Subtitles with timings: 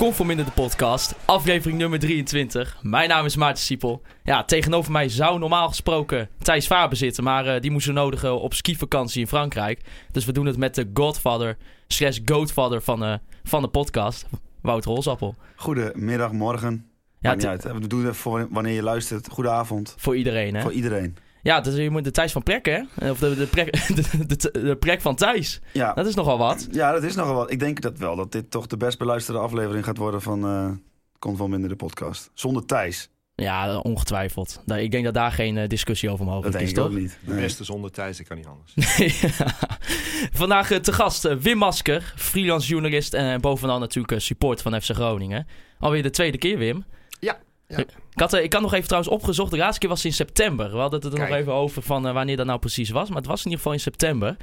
[0.00, 2.78] Conform in de podcast, aflevering nummer 23.
[2.82, 4.02] Mijn naam is Maarten Siepel.
[4.22, 8.40] Ja, tegenover mij zou normaal gesproken Thijs Faber zitten, maar eh, die moest ze nodigen
[8.40, 9.80] op skivakantie in Frankrijk.
[10.12, 14.26] Dus we doen het met de godfather slash goatfather van, eh, van de podcast,
[14.62, 15.34] Wouter Holzappel.
[15.56, 16.86] Goedemiddag, morgen.
[17.18, 17.62] Ja, niet uit.
[17.62, 19.28] We doen het voor wanneer je luistert.
[19.28, 19.94] Goedenavond.
[19.98, 20.62] voor iedereen, hè?
[20.62, 21.16] Voor iedereen.
[21.42, 23.10] Ja, dus je moet de Thijs van Prek, hè?
[23.10, 25.60] Of de, de, prek, de, de, de Prek van Thijs.
[25.72, 25.92] Ja.
[25.92, 26.68] Dat is nogal wat.
[26.70, 27.50] ja, dat is nogal wat.
[27.50, 28.16] Ik denk dat wel.
[28.16, 30.70] Dat dit toch de best beluisterde aflevering gaat worden van eh
[31.18, 32.30] Komt wel minder de podcast.
[32.34, 33.08] Zonder Thijs.
[33.34, 34.62] Ja, ongetwijfeld.
[34.66, 36.92] Daar- Ik denk dat daar geen eh, discussie over Dat mogelijk denk is, ik toch?
[36.92, 37.18] ook niet.
[37.26, 38.74] De beste zonder Thijs, dat kan niet anders.
[40.32, 45.46] Vandaag eh, te gast Wim Masker, freelance journalist en bovenal natuurlijk support van FC Groningen.
[45.78, 46.84] Alweer de tweede keer, Wim.
[47.20, 47.84] Ja, ja.
[48.20, 50.70] Ik, had, eh, ik had nog even trouwens opgezocht, de laatste keer was in september.
[50.70, 53.16] We hadden het er nog even over van eh, wanneer dat nou precies was, maar
[53.16, 54.36] het was in ieder geval in september.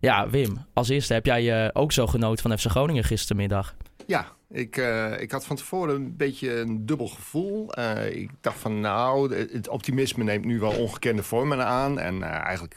[0.00, 3.74] Ja, Wim, als eerste heb jij eh, ook zo genoten van FC Groningen gistermiddag.
[4.06, 4.76] Ja, ik,
[5.18, 7.80] ik had van tevoren een beetje een dubbel gevoel.
[8.10, 11.98] Ik dacht van nou, het optimisme neemt nu wel ongekende vormen aan.
[11.98, 12.76] En eigenlijk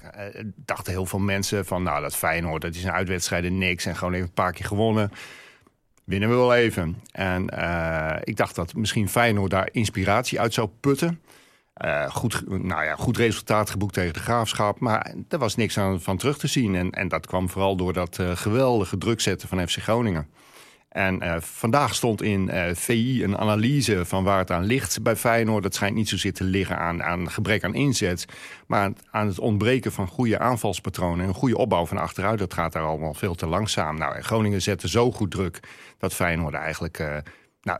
[0.55, 3.85] dachten heel veel mensen van nou, dat Feyenoord, dat is een uitwedstrijd niks.
[3.85, 5.11] En gewoon even een paar keer gewonnen.
[6.07, 7.01] Winnen we wel even.
[7.11, 11.21] En eh, ik dacht dat misschien Feyenoord daar inspiratie uit zou putten.
[11.73, 14.79] Eh, goed, nou ja, goed resultaat geboekt tegen de graafschap.
[14.79, 16.75] Maar er was niks aan, van terug te zien.
[16.75, 20.27] En, en dat kwam vooral door dat eh, geweldige druk zetten van FC Groningen.
[20.89, 25.15] En eh, vandaag stond in eh, VI een analyse van waar het aan ligt bij
[25.15, 25.63] Feyenoord.
[25.63, 28.25] Dat schijnt niet zozeer te liggen aan, aan gebrek aan inzet,
[28.67, 32.39] maar aan het ontbreken van goede aanvalspatronen en een goede opbouw van achteruit.
[32.39, 33.97] Dat gaat daar allemaal veel te langzaam.
[33.97, 35.59] Nou, en Groningen zette zo goed druk
[35.97, 36.99] dat Feyenoord eigenlijk.
[36.99, 37.17] eh,
[37.61, 37.79] nou,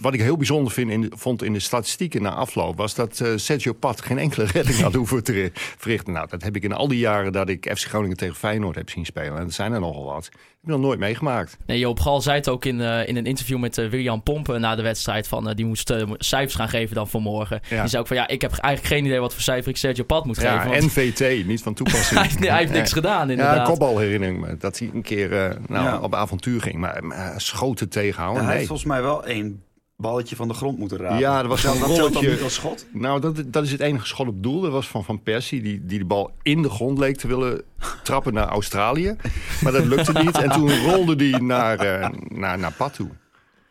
[0.00, 2.76] wat ik heel bijzonder vind in vond in de statistieken na afloop...
[2.76, 6.12] was dat Sergio Pat geen enkele redding had hoeven te verrichten.
[6.12, 8.90] Nou, dat heb ik in al die jaren dat ik FC Groningen tegen Feyenoord heb
[8.90, 9.36] zien spelen.
[9.36, 10.30] En dat zijn er nogal wat.
[10.64, 11.56] Heb ik nog nooit meegemaakt.
[11.66, 14.60] Nee, Joop Gal zei het ook in, eh, in een interview met eh, William Pompen
[14.60, 15.28] na de wedstrijd.
[15.28, 17.60] Van, eh, die moest cijfers gaan geven dan voor morgen.
[17.68, 17.80] Ja.
[17.80, 20.04] Die zei ook van ja, ik heb eigenlijk geen idee wat voor cijfer ik Sergio
[20.04, 20.70] Pad moet Ja, geven.
[20.80, 22.18] want NVT, niet van toepassing.
[22.20, 22.94] hij, heeft, hij heeft niks Ja.
[22.96, 23.78] gedaan Ja, inderdaad.
[23.98, 24.56] herinner ik me.
[24.56, 26.00] Dat hij een keer eh, nou, Ja.
[26.00, 26.74] op avontuur ging.
[26.74, 28.56] Maar, maar schoten Ja, tegenhouden, hij nee.
[28.56, 29.62] heeft volgens mij wel één
[29.96, 31.18] balletje van de grond moeten raken.
[31.18, 32.30] Ja, er was dat een dat rolletje.
[32.30, 32.86] niet als schot.
[32.92, 34.60] Nou, dat, dat is het enige schot op doel.
[34.60, 37.62] Dat was van Van Persie, die, die de bal in de grond leek te willen
[38.02, 39.16] trappen naar Australië.
[39.62, 40.38] Maar dat lukte niet.
[40.38, 43.08] En toen rolde hij naar, eh naar, naar Pat toe.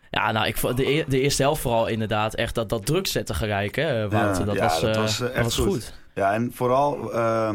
[0.10, 3.08] Ja, nou, ik, vond de, e- de eerste helft vooral inderdaad echt dat, dat druk
[3.08, 4.40] zetten gelijk, hè, Wouter.
[4.40, 5.66] Ja, dat, ja, was, dat eh, was, eh, dat echt was goed.
[5.68, 5.94] goed.
[6.16, 7.50] Ja, en vooral eh,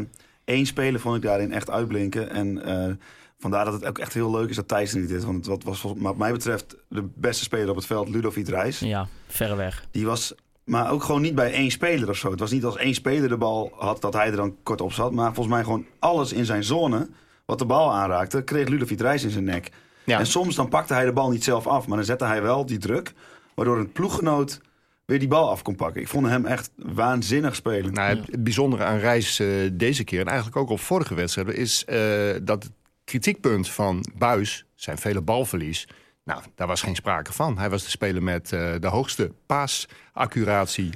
[0.45, 2.29] één speler vond ik daarin echt uitblinken.
[2.29, 2.93] En eh,
[3.39, 5.23] vandaar dat het ook echt heel leuk is dat Thijs er niet is.
[5.23, 8.79] Want het was wat mij betreft de beste speler op het veld, Ludovic Reis.
[8.79, 9.85] Ja, verreweg.
[9.91, 10.33] Die was,
[10.63, 12.31] maar ook gewoon niet bij één speler of zo.
[12.31, 14.91] Het was niet als één speler de bal had dat hij er dan kort op
[14.93, 15.11] zat.
[15.11, 17.09] Maar volgens mij gewoon alles in zijn zone,
[17.45, 19.69] wat de bal aanraakte, kreeg Ludovic Reis in zijn nek.
[20.03, 20.19] Ja.
[20.19, 22.65] En soms dan pakte hij de bal niet zelf af, maar dan zette hij wel
[22.65, 23.13] die druk.
[23.55, 24.61] Waardoor een ploeggenoot
[25.05, 26.01] weer die bal af kon pakken.
[26.01, 27.93] Ik vond hem echt waanzinnig spelen.
[27.93, 31.85] Nou, het- bijzondere aan Reis eh, deze keer, en eigenlijk ook op vorige wedstrijden, is
[31.85, 31.97] eh,
[32.43, 32.71] dat het
[33.09, 35.87] kritiekpunt van Buis, zijn vele balverlies,
[36.23, 37.57] nou, daar was geen sprake van.
[37.57, 40.89] Hij was de speler met eh, de hoogste paasaccuratie,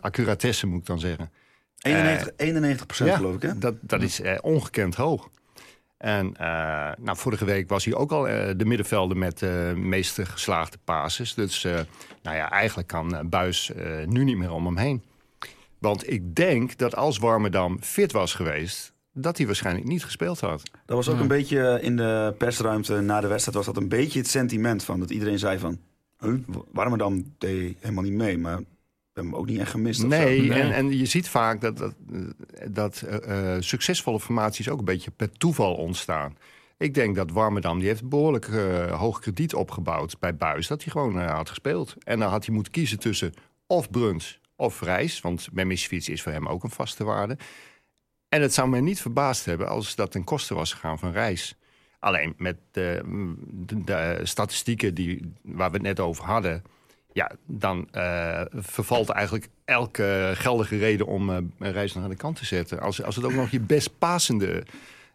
[0.00, 1.30] accuratesse moet ik dan zeggen.
[1.78, 3.58] 91, 91 Ja, geloof ik, hè?
[3.58, 5.28] Dat, dat is eh, ongekend hoog.
[5.98, 6.46] En eh,
[6.98, 11.34] nou, vorige week was hij ook al eh, de middenvelder met de meeste geslaagde passes.
[11.34, 11.80] Dus eh,
[12.22, 15.02] nou ja, eigenlijk kan eh, Buis eh, nu niet meer om hem heen.
[15.78, 20.62] Want ik denk dat als Warmerdam fit was geweest, dat hij waarschijnlijk niet gespeeld had.
[20.86, 23.56] Dat was ook een beetje in de persruimte na de wedstrijd...
[23.56, 25.78] was dat een beetje het sentiment van dat iedereen zei van...
[26.18, 26.34] Huh,
[26.72, 28.64] Warmerdam deed helemaal niet mee, maar we
[29.12, 30.02] hebben hem ook niet echt gemist.
[30.02, 30.60] Nee, Nee.
[30.60, 32.20] En, en je ziet vaak dat, dat, eh,
[32.70, 36.36] dat eh, eh, succesvolle formaties ook een beetje per toeval ontstaan.
[36.78, 40.66] Ik denk dat Warmerdam, die heeft behoorlijk eh, hoog krediet opgebouwd bij Buis.
[40.66, 41.96] Dat hij gewoon eh, had gespeeld.
[42.04, 43.34] En dan had hij moeten kiezen tussen
[43.66, 45.20] of Bruns of Reis.
[45.20, 47.36] Want Memisfiets is voor hem ook een vaste waarde.
[48.28, 51.56] En het zou mij niet verbaasd hebben als dat ten koste was gegaan van Reis.
[51.98, 53.02] Alleen met de,
[53.42, 56.62] de, de statistieken die, waar we het net over hadden...
[57.12, 62.36] Ja, dan eh, vervalt eigenlijk elke geldige reden om eh, een reis naar de kant
[62.36, 62.80] te zetten.
[62.80, 64.64] Als, als het ook nog je best passende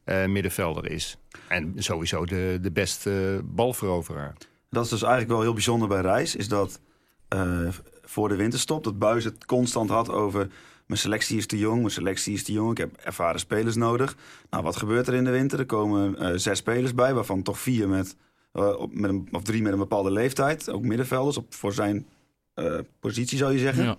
[0.04, 1.18] eh, middenvelder is.
[1.48, 4.34] En sowieso de, de beste balveroveraar.
[4.70, 6.36] Dat is dus eigenlijk wel heel bijzonder bij Reis.
[6.36, 6.80] Is dat
[7.28, 7.68] eh,
[8.04, 8.84] voor de winterstop.
[8.84, 10.48] Dat Buis het constant had over...
[10.86, 12.72] mijn selectie is te jong, mijn selectie is te jong.
[12.72, 14.16] Ik heb ervaren spelers nodig.
[14.50, 15.60] Nou, wat gebeurt er in de winter?
[15.60, 18.16] Er komen eh, zes spelers bij, waarvan toch vier met,
[18.52, 20.70] eh, op, met een, of drie met een bepaalde leeftijd.
[20.70, 22.08] Ook middenvelders, op, voor zijn
[22.54, 23.84] eh, positie zou je zeggen.
[23.84, 23.98] Ja.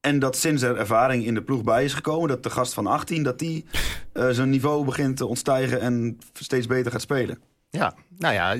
[0.00, 2.28] En dat sinds er ervaring in de ploeg bij is gekomen...
[2.28, 3.64] dat de gast van 18, dat die
[4.12, 5.80] zijn niveau begint te ontstijgen...
[5.80, 7.38] en steeds beter gaat spelen.
[7.70, 8.52] Ja, nou ja,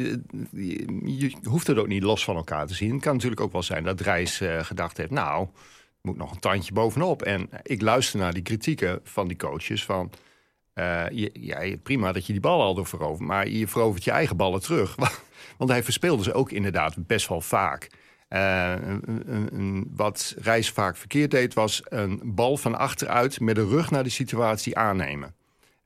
[0.52, 2.92] je, hoeft het ook niet los van elkaar te zien.
[2.92, 5.10] Het kan natuurlijk ook wel zijn dat Reis gedacht heeft...
[5.10, 5.48] nou,
[6.06, 7.22] moet nog een tandje bovenop.
[7.22, 10.10] En ik luister naar die kritieken van die coaches van...
[10.72, 13.28] eh, je, ja, prima dat je die bal al door verovert...
[13.28, 14.94] maar je verovert je eigen ballen terug.
[15.58, 17.90] Want hij verspeelde ze ook inderdaad best wel vaak.
[18.28, 18.74] Eh,
[19.26, 23.40] een- wat Reis vaak verkeerd deed, was een bal van achteruit...
[23.40, 25.34] met de rug naar de situatie aannemen.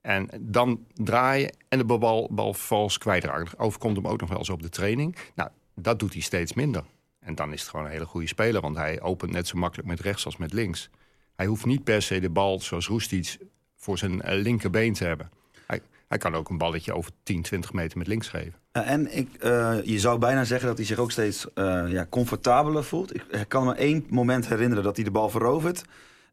[0.01, 3.59] En dan draaien en de bal, bal vals kwijtraken.
[3.59, 5.17] Overkomt hem ook nog wel eens op de training.
[5.35, 6.85] Nou, dat doet hij steeds minder.
[7.21, 8.61] En dan is het gewoon een hele goede speler.
[8.61, 10.91] Want hij opent net zo makkelijk met rechts als met links.
[11.37, 13.37] Hij hoeft niet per se de bal, zoals Roestic,
[13.77, 15.31] voor zijn eh, linkerbeen te hebben.
[15.67, 18.55] Hij, hij kan ook een balletje over 10, 20 meter met links geven.
[18.73, 22.07] Uh, en ik, uh, je zou bijna zeggen dat hij zich ook steeds uh, ja,
[22.11, 23.15] comfortabeler voelt.
[23.15, 25.85] Ik, ik kan me één moment herinneren dat hij de bal verovert.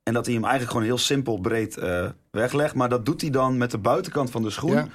[0.04, 1.80] En dat hij hem eigenlijk gewoon heel simpel breed
[2.32, 2.76] weglegt.
[2.76, 4.72] Maar dat doet hij dan met de buitenkant van de schoen.
[4.72, 4.88] Ja.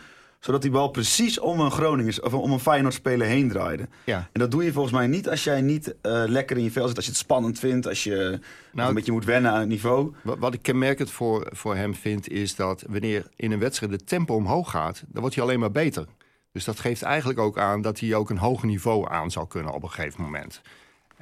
[0.42, 3.88] Zodat die bal precies om een Groningers of om een Feyenoord speler heen draaide.
[4.04, 4.28] Ja.
[4.32, 6.86] En dat doe je volgens mij niet als jij niet uh, lekker in je vel
[6.86, 6.96] zit.
[6.96, 7.86] Als je het spannend vindt.
[7.86, 8.40] Als je
[8.72, 10.14] nou, een beetje moet wennen aan het niveau.
[10.22, 14.04] Wat, wat ik kenmerkend voor, voor hem vind is dat wanneer in een wedstrijd de
[14.04, 15.02] tempo omhoog gaat.
[15.06, 16.06] Dan wordt hij alleen maar beter.
[16.52, 19.72] Dus dat geeft eigenlijk ook aan dat hij ook een hoger niveau aan zou kunnen
[19.72, 20.60] op een gegeven moment.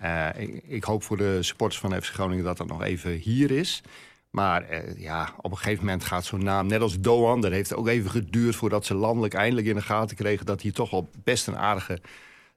[0.02, 3.50] Uh, ik, ik, hoop voor de supporters van FC Groningen dat dat nog even hier
[3.50, 3.82] is.
[4.30, 7.40] Maar uh, ja, op een gegeven moment gaat zo'n naam, net als Doan...
[7.40, 10.46] dat heeft ook even geduurd voordat ze landelijk eindelijk in de gaten kregen...
[10.46, 11.98] dat hij toch wel best een aardige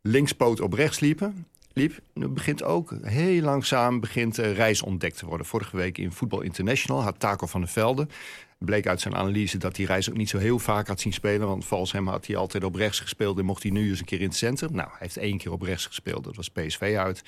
[0.02, 1.46] linkspoot op rechts liepen.
[1.74, 2.00] liep.
[2.14, 5.46] Nu begint ook heel langzaam begint, uh, reis ontdekt te worden.
[5.46, 8.08] Vorige week in Voetbal International had Taco van der Velde...
[8.58, 11.48] bleek uit zijn analyse dat hij reis ook niet zo heel vaak had zien spelen...
[11.48, 13.40] want volgens had hij altijd op rechts gespeeld...
[13.40, 14.72] en mocht hij nu eens een keer in het centrum.
[14.72, 17.24] Nou, hij heeft één keer op rechts gespeeld, dat was PSV uit...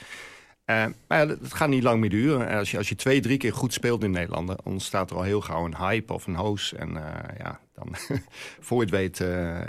[0.66, 2.58] Uh, maar het gaat niet lang meer duren.
[2.58, 4.48] Als je, als je twee, drie keer goed speelt in Nederland...
[4.48, 6.74] dan ontstaat er al heel gauw een hype of een hoos.
[6.74, 7.04] En uh,
[7.38, 7.96] ja, dan,
[8.66, 9.60] voor je het weet, uh,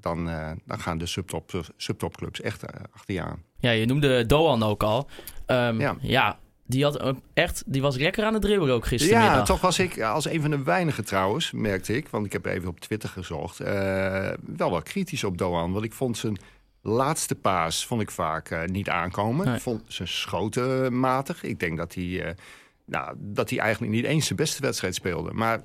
[0.00, 0.30] dan,
[0.64, 3.42] dan gaan de subtop, subtopclubs echt achter je aan.
[3.58, 5.08] Ja, je noemde Doan ook al.
[5.46, 5.96] Um, ja.
[6.00, 6.38] ja.
[6.66, 9.36] Die, had echt, die was lekker aan het dribbelen ook gistermiddag.
[9.36, 12.08] Ja, toch was ik als een van de weinigen trouwens, merkte ik...
[12.08, 13.58] want ik heb even op Twitter gezocht...
[13.58, 15.72] wel wat kritisch op Doan.
[15.72, 16.38] Want ik vond zijn
[16.86, 19.46] laatste paas vond ik vaak uh, niet aankomen.
[19.46, 19.58] Nee.
[19.58, 21.42] Vond zijn schoten matig.
[21.42, 22.28] Ik denk dat hij, uh,
[22.84, 25.32] nou, dat hij eigenlijk niet eens zijn beste wedstrijd speelde.
[25.32, 25.62] Maar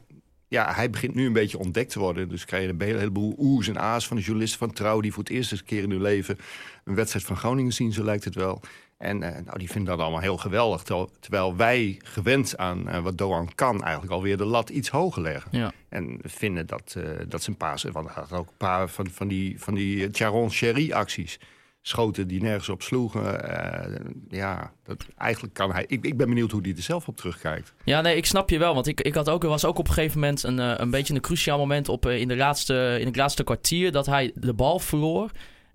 [0.48, 2.30] ja, hij begint nu een beetje ontdekt te worden.
[2.30, 5.02] Dus krijg je een heleboel oes en a's van de journalisten van Trouw...
[5.02, 6.38] die voor het eerst eens een keer in hun leven
[6.84, 8.62] een wedstrijd van Groningen zien, zo lijkt het wel.
[9.02, 10.84] En uh, nou, die vinden dat allemaal heel geweldig.
[11.20, 15.58] Terwijl, wij gewend aan uh, wat Doan kan, eigenlijk alweer de lat iets hoger leggen.
[15.58, 15.72] Ja.
[15.90, 17.84] En vinden dat, uh, dat zijn paas...
[17.84, 21.40] Want hij had ook een paar van, van die, van die Charon Sherry acties.
[21.82, 23.24] Schoten die nergens op sloegen.
[23.24, 24.00] Uh,
[24.30, 25.86] ja, dat, eigenlijk kan hij...
[25.88, 27.74] Ik, ik ben benieuwd hoe hij er zelf op terugkijkt.
[27.84, 28.74] Ja, nee, ik snap je wel.
[28.74, 31.14] Want ik, ik had ook, er was ook op een gegeven moment een, een beetje
[31.14, 33.92] een cruciaal moment op, in, de laatste, in het laatste kwartier...
[33.92, 35.32] dat hij de bal verloor.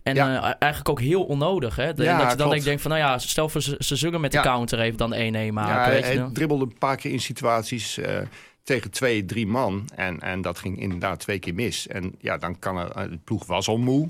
[0.07, 0.37] En ja.
[0.37, 1.77] uh, eigenlijk ook heel onnodig.
[1.77, 1.95] Hè?
[1.95, 2.65] De, ja, dat je dan klopt.
[2.65, 4.43] denkt van, nou ja, stel voor ze, ze zullen met de Ja.
[4.43, 5.53] counter even dan 1-1 maken.
[5.55, 6.33] Ja, weet je hij wel.
[6.33, 8.19] dribbelde een paar keer in situaties eh,
[8.63, 9.89] tegen twee, drie man.
[9.95, 11.87] En, en dat ging inderdaad twee keer mis.
[11.87, 12.91] En ja, dan kan er...
[12.91, 14.09] eh, De ploeg was al moe.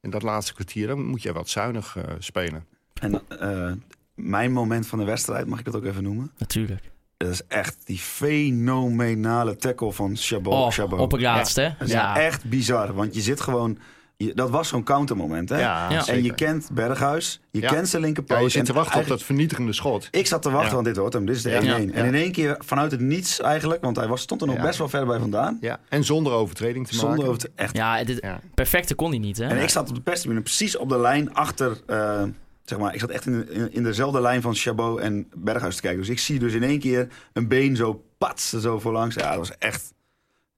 [0.00, 2.64] In dat laatste kwartier dan moet je wat zuinig eh, spelen.
[3.00, 3.72] En uh,
[4.14, 6.30] mijn moment van de wedstrijd, mag ik dat ook even noemen?
[6.38, 6.90] Natuurlijk.
[7.16, 10.52] Dat is echt die fenomenale tackle van Chabot.
[10.52, 10.98] Oh, Chabot.
[10.98, 11.68] op het laatste, hè?
[11.78, 12.16] Dat is Ja.
[12.16, 13.78] echt bizar, want je zit gewoon...
[14.24, 15.60] je- dat was zo'n countermoment, hè?
[15.60, 16.06] Ja, Ja.
[16.06, 17.70] En je kent Berghuis, je Ja.
[17.70, 18.36] kent zijn linkerpoot.
[18.36, 20.08] Ja, je zit te wachten op dat vernietigende schot.
[20.10, 20.74] Ik zat te wachten, Ja.
[20.74, 21.26] want dit wordt hem.
[21.26, 21.86] Dit is de 1-1.
[21.86, 21.92] Ja.
[21.94, 24.62] En in één keer vanuit het niets eigenlijk, want hij was, stond er nog Ja.
[24.62, 25.58] best wel ver bij vandaan.
[25.60, 27.38] Ja, en zonder overtreding te Zonder maken.
[27.38, 27.76] te, echt.
[27.76, 29.44] Ja, dit, perfecte kon hij niet, hè?
[29.46, 31.80] En ik zat op de perstribune precies op de lijn achter...
[31.86, 32.22] eh,
[32.64, 35.74] zeg maar, ik zat echt in, de- in, in dezelfde lijn van Chabot en Berghuis
[35.76, 36.00] te kijken.
[36.00, 39.14] Dus ik zie dus in één keer een been zo patsen zo voorlangs.
[39.14, 39.92] Ja, dat was echt...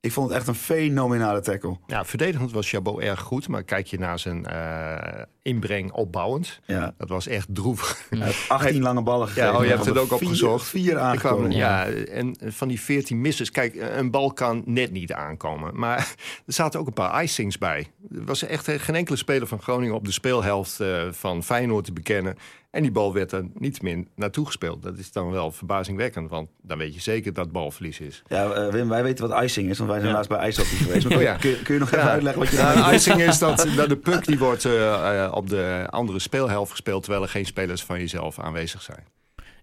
[0.03, 1.77] Ik vond het echt een fenomenale tackle.
[1.87, 3.49] Ja, verdedigend was Chabot erg goed.
[3.49, 6.61] Maar kijk je naar zijn eh, inbreng opbouwend.
[6.67, 6.95] Ja.
[6.99, 8.07] Dat was echt droevig.
[8.11, 9.51] Hij heeft 18 lange ballen gegeven.
[9.51, 10.69] Ja, oh, je hebt het ook opgezocht.
[10.69, 11.51] Vier aangekomen.
[11.51, 13.51] ja, en van die 14 misses.
[13.51, 15.79] Kijk, een bal kan net niet aankomen.
[15.79, 15.97] Maar
[16.47, 17.87] er zaten ook een paar icings bij.
[18.15, 21.93] Er was echt geen enkele speler van Groningen op de speelhelft eh, van Feyenoord te
[21.93, 22.37] bekennen.
[22.71, 24.83] En die bal werd er niet min naartoe gespeeld.
[24.83, 26.31] Dat is dan wel verbazingwekkend.
[26.31, 28.23] Want dan weet je zeker dat balverlies is.
[28.29, 30.17] Ja, eh, Wim, wij weten wat icing is, want wij zijn Ja.
[30.17, 31.09] laatst bij ijshockey geweest.
[31.09, 31.37] Maar Oh ja.
[31.37, 32.11] kun, kun je nog even Ja.
[32.11, 32.93] uitleggen wat je bedoelt?
[32.95, 37.03] icing is dat, dat de puck die wordt eh, eh, op de andere speelhelft gespeeld...
[37.03, 39.05] terwijl er geen spelers van jezelf aanwezig zijn.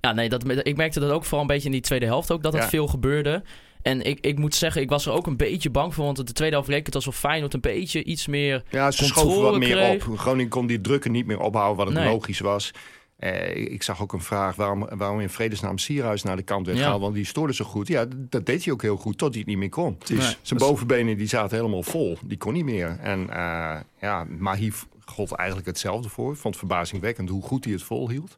[0.02, 2.44] Ja, nee, dat, ik merkte dat ook vooral een beetje in die tweede helft ook,
[2.44, 2.70] dat het Ja.
[2.70, 3.44] veel gebeurde.
[3.82, 6.06] En ik, ik moet zeggen, ik was er ook een beetje bang voor.
[6.06, 8.64] Want de tweede helft leek het alsof Feyenoord een beetje iets meer...
[8.70, 10.08] Ja, ze controle schoven wat meer kreeg.
[10.08, 10.18] op.
[10.18, 12.14] Groningen kon die drukken niet meer ophouden, wat het Nee.
[12.14, 12.72] logisch was.
[13.18, 16.78] Eh, ik zag ook een vraag waarom, waarom in vredesnaam Sierhuis naar de kant werd
[16.78, 16.84] Ja.
[16.84, 17.02] gehaald.
[17.02, 17.88] Want die stoorde zo goed.
[17.88, 19.98] Ja, dat deed hij ook heel goed, tot hij het niet meer kon.
[19.98, 20.38] Precies.
[20.42, 22.18] Zijn bovenbenen die zaten helemaal vol.
[22.26, 22.98] Die kon niet meer.
[23.02, 24.72] En eh ja, Mahi
[25.06, 26.32] gold eigenlijk hetzelfde voor.
[26.32, 28.38] Ik vond het verbazingwekkend hoe goed hij het volhield.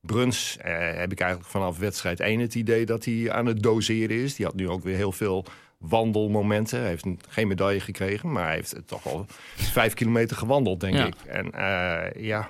[0.00, 4.16] Bruns eh, heb ik eigenlijk vanaf wedstrijd 1 het idee dat hij aan het doseren
[4.16, 4.34] is.
[4.34, 5.44] Die had nu ook weer heel veel
[5.78, 6.78] wandelmomenten.
[6.80, 9.26] Hij heeft een- geen medaille gekregen, maar hij heeft toch al
[9.56, 11.06] vijf kilometer gewandeld, denk Ja.
[11.06, 11.14] ik.
[11.26, 12.48] En eh, ja,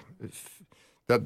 [1.06, 1.20] dat,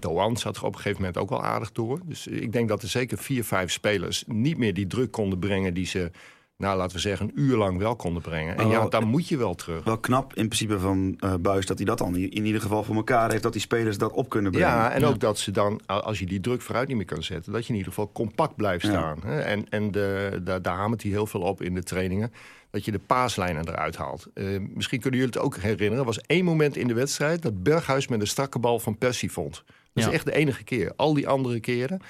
[0.00, 2.00] Doan zat er op een gegeven moment ook wel aardig door.
[2.04, 5.74] Dus ik denk dat er zeker vier, vijf spelers niet meer die druk konden brengen
[5.74, 6.10] die ze,
[6.56, 8.56] nou laten we zeggen, een uur lang wel konden brengen.
[8.56, 9.84] En Oh, ja, dan moet je wel terug.
[9.84, 12.96] Wel knap in principe van eh Buis dat hij dat dan in ieder geval voor
[12.96, 13.42] elkaar heeft.
[13.42, 14.68] Dat die spelers dat op kunnen brengen.
[14.70, 15.06] Ja, en Ja.
[15.06, 17.68] ook dat ze dan, als je die druk vooruit niet meer kan zetten, dat je
[17.72, 19.22] in ieder geval compact blijft staan.
[19.24, 22.32] En, en de, da- daar hamert hij heel veel op in de trainingen.
[22.70, 24.26] Dat je de paaslijnen eruit haalt.
[24.34, 24.44] Eh,
[24.74, 25.98] misschien kunnen jullie het ook herinneren.
[25.98, 29.32] Er was één moment in de wedstrijd dat Berghuis met een strakke bal van Persie
[29.32, 29.64] vond.
[29.92, 30.08] Dat Ja.
[30.10, 30.92] is echt de enige keer.
[30.96, 32.00] Al die andere keren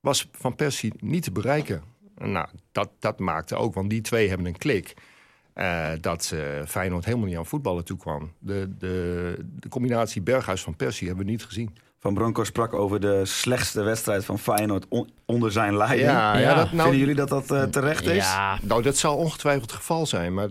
[0.00, 1.82] was van Persie niet te bereiken.
[2.16, 4.94] Nou, dat, dat maakte ook, want die twee hebben een klik.
[5.52, 6.34] eh, dat
[6.66, 8.32] Feyenoord helemaal niet aan voetballen toe kwam.
[8.38, 11.76] De, de, de combinatie Berghuis van Persie hebben we niet gezien.
[11.98, 16.08] Van Bronco sprak over de slechtste wedstrijd van Feyenoord on- onder zijn leiding.
[16.08, 16.54] Ja, ja, Ja.
[16.54, 18.24] dat, nou, Vinden jullie dat dat eh, terecht is?
[18.24, 20.34] Ja, nou, dat zal ongetwijfeld het geval zijn.
[20.34, 20.48] Maar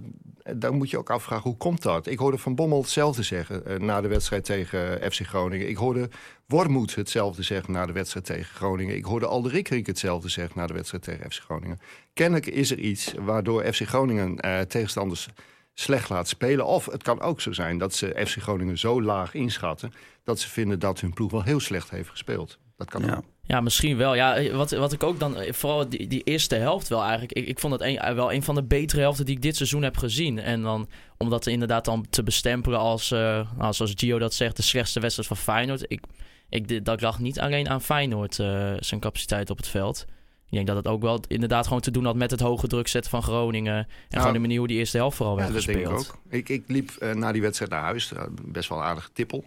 [0.56, 2.08] dan moet je ook afvragen, hoe komt dat?
[2.08, 5.70] Ik hoorde Van Bommel hetzelfde zeggen eh, na de wedstrijd tegen FC Groningen.
[5.70, 6.10] Ik hoorde
[6.46, 8.96] Wormoed hetzelfde zeggen na de wedstrijd tegen Groningen.
[8.96, 11.80] Ik hoorde Alderikrik hetzelfde zeggen na de wedstrijd tegen FC Groningen.
[12.14, 15.28] Kennelijk is er iets waardoor FC Groningen eh, tegenstanders
[15.74, 16.66] slecht laat spelen.
[16.66, 19.94] Of het kan ook zo zijn dat ze FC Groningen zo laag inschatten...
[20.24, 22.60] dat ze vinden dat hun ploeg wel heel slecht heeft gespeeld.
[22.78, 23.16] Dat kan Ja.
[23.16, 23.24] ook.
[23.48, 24.16] Ja, misschien wel.
[24.16, 27.34] Ja, eh, wat, wat ik ook dan, eh, vooral die, die eerste helft wel eigenlijk.
[27.34, 29.56] Ik, ik vond het een, eh, wel een van de betere helften die ik dit
[29.56, 30.40] seizoen heb gezien.
[30.40, 34.62] En dan, om dat inderdaad dan te bestempelen als, nou, zoals Gio dat zegt, de
[34.62, 35.86] slechtste wedstrijd van Feyenoord.
[35.88, 36.04] Ik,
[36.50, 38.36] ik, dat lag niet alleen aan Feyenoord,
[38.80, 40.06] zijn capaciteit op het veld.
[40.46, 42.88] Ik denk dat het ook wel inderdaad gewoon te doen had met het hoge druk
[42.88, 43.88] zetten van Groningen.
[44.10, 46.06] En gewoon de manier hoe die eerste helft vooral Ja, werd dat denk gespeeld.
[46.06, 46.34] ik ook.
[46.34, 48.12] Ik, ik liep na die wedstrijd naar huis,
[48.42, 49.46] best wel een aardige tippel.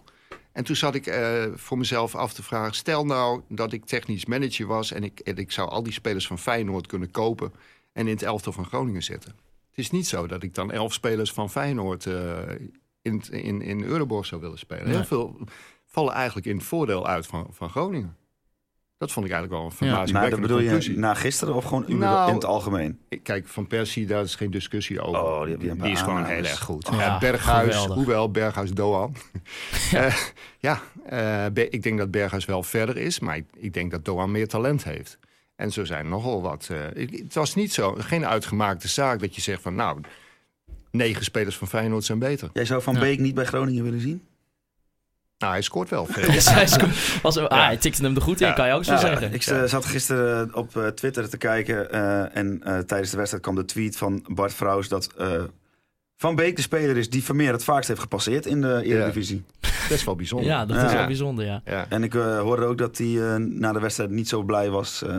[0.52, 2.75] En toen zat ik eh, voor mezelf af te vragen...
[2.75, 4.92] stel nou dat ik technisch manager was...
[4.92, 7.52] En ik, en ik zou al die spelers van Feyenoord kunnen kopen...
[7.92, 9.30] en in het elftal van Groningen zetten.
[9.69, 12.07] Het is niet zo dat ik dan elf spelers van Feyenoord...
[12.07, 12.38] eh,
[13.02, 14.87] in, in, in Euroborg zou willen spelen.
[14.87, 15.38] Heel veel
[15.87, 18.16] vallen eigenlijk in het voordeel uit van, van Groningen.
[19.00, 19.95] Dat vond ik eigenlijk wel een Ja.
[19.95, 22.99] Maar dat verbazingwekkende bedoel je na gisteren of gewoon Nou, in het algemeen?
[23.09, 25.23] Ik- Kijk, Van Persie, daar is geen discussie over.
[25.23, 25.45] Oh,
[25.80, 26.88] die is gewoon heel erg goed.
[26.92, 27.95] Ja, Ja, Berghuis, geweldig.
[27.97, 29.14] hoewel Berghuis Doan.
[29.90, 30.11] ja,
[30.59, 34.04] ja eh, Be- ik denk dat Berghuis wel verder is, maar ik, ik denk dat
[34.04, 35.19] Doan meer talent heeft.
[35.57, 36.69] En zo zijn nogal wat.
[36.95, 40.00] eh, het was niet zo, geen uitgemaakte zaak dat je zegt van nou,
[40.90, 42.50] negen spelers van Feyenoord zijn beter.
[42.52, 43.00] Jij zou Van Ja.
[43.00, 44.23] Beek niet bij Groningen willen zien?
[45.41, 46.31] Nou, hij scoort wel veel.
[46.33, 46.89] Dus hij sco-
[47.23, 48.53] was, ah, hij tikte hem er goed in, Ja.
[48.53, 49.33] kan je ook zo Ja, zeggen.
[49.35, 53.43] Ik eh, zat gisteren op eh, Twitter te kijken eh, en eh, tijdens de wedstrijd
[53.45, 55.43] kwam de tweet van Bart Vrouws dat eh,
[56.17, 59.45] Van Beek de speler is die Vermeer het vaakst heeft gepasseerd in de Eredivisie.
[59.89, 60.49] Best wel bijzonder.
[60.49, 61.61] Ja, dat is wel bijzonder, ja.
[61.65, 61.87] Ja.
[61.89, 65.03] En ik eh, hoorde ook dat hij eh, na de wedstrijd niet zo blij was.
[65.03, 65.17] eh,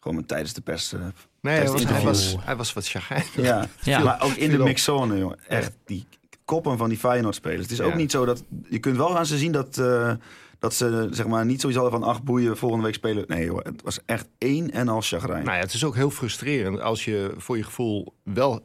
[0.00, 0.92] gewoon tijdens de pers.
[0.92, 1.00] eh.
[1.40, 3.34] Nee, hij was, hij, was, hij was wat chagrijnig.
[3.36, 3.66] ja.
[3.82, 3.98] Ja.
[3.98, 5.38] maar ook in de mixzone, jongen.
[5.48, 6.06] Echt, die
[6.48, 7.62] koppen van die Feyenoord-spelers.
[7.62, 7.96] Het is ook Ja.
[7.96, 8.42] niet zo dat...
[8.68, 10.12] Je kunt wel aan ze zien dat, eh,
[10.58, 12.08] dat ze zeg maar, niet zoiets hadden van...
[12.08, 13.24] ach, boeien, volgende week spelen.
[13.26, 15.44] Nee, joh, het was echt één en al chagrijn.
[15.44, 18.62] Nou ja, het is ook heel frustrerend als je voor je gevoel wel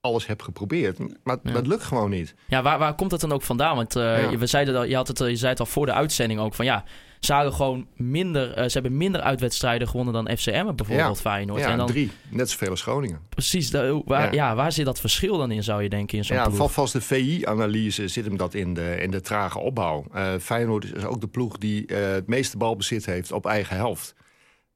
[0.00, 0.98] alles hebt geprobeerd.
[1.22, 1.52] Maar Ja.
[1.52, 2.34] dat lukt gewoon niet.
[2.46, 3.76] Ja, waar, waar komt dat dan ook vandaan?
[3.76, 4.30] Want eh, Ja.
[4.30, 6.40] je- we zeiden dat, je, had het, eh, je zei het al voor de uitzending
[6.40, 6.84] ook van ja,
[7.20, 11.60] ze hadden gewoon minder, eh, ze hebben minder uitwedstrijden gewonnen dan FCM bijvoorbeeld Feyenoord.
[11.60, 12.10] Ja, en dan drie.
[12.30, 13.20] Net zoveel als Groningen.
[13.28, 14.48] precies, de, waar, ja.
[14.48, 14.54] Ja.
[14.54, 16.56] waar zit dat verschil dan in zou je denken in zo'n Ja, ploeg?
[16.72, 20.04] volgens de VI-analyse zit hem dat in de, in de trage opbouw.
[20.12, 24.14] Eh, Feyenoord is ook de ploeg die eh, het meeste balbezit heeft op eigen helft.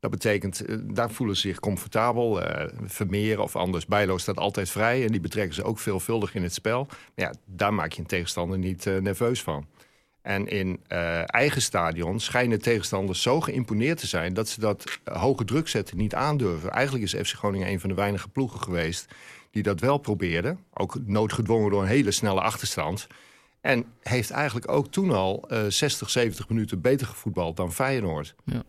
[0.00, 0.62] Dat betekent,
[0.94, 2.42] daar voelen ze zich comfortabel.
[2.42, 3.87] eh Vermeer of anders.
[3.87, 6.84] Bijlo staat altijd vrij en die betrekken ze ook veelvuldig in het spel.
[6.88, 9.66] Maar ja, daar maak je een tegenstander niet nerveus van.
[10.22, 14.34] En in eh, eigen stadion schijnen tegenstanders zo geïmponeerd te zijn...
[14.34, 16.70] dat ze dat eh, hoge druk zetten niet aandurven.
[16.70, 19.14] Eigenlijk is FC Groningen een van de weinige ploegen geweest...
[19.50, 20.56] die dat wel probeerde.
[20.72, 23.06] Ook noodgedwongen door een hele snelle achterstand.
[23.60, 28.34] En heeft eigenlijk ook toen al eh 60, 70 minuten beter gevoetbald dan Feyenoord.
[28.44, 28.62] Ja.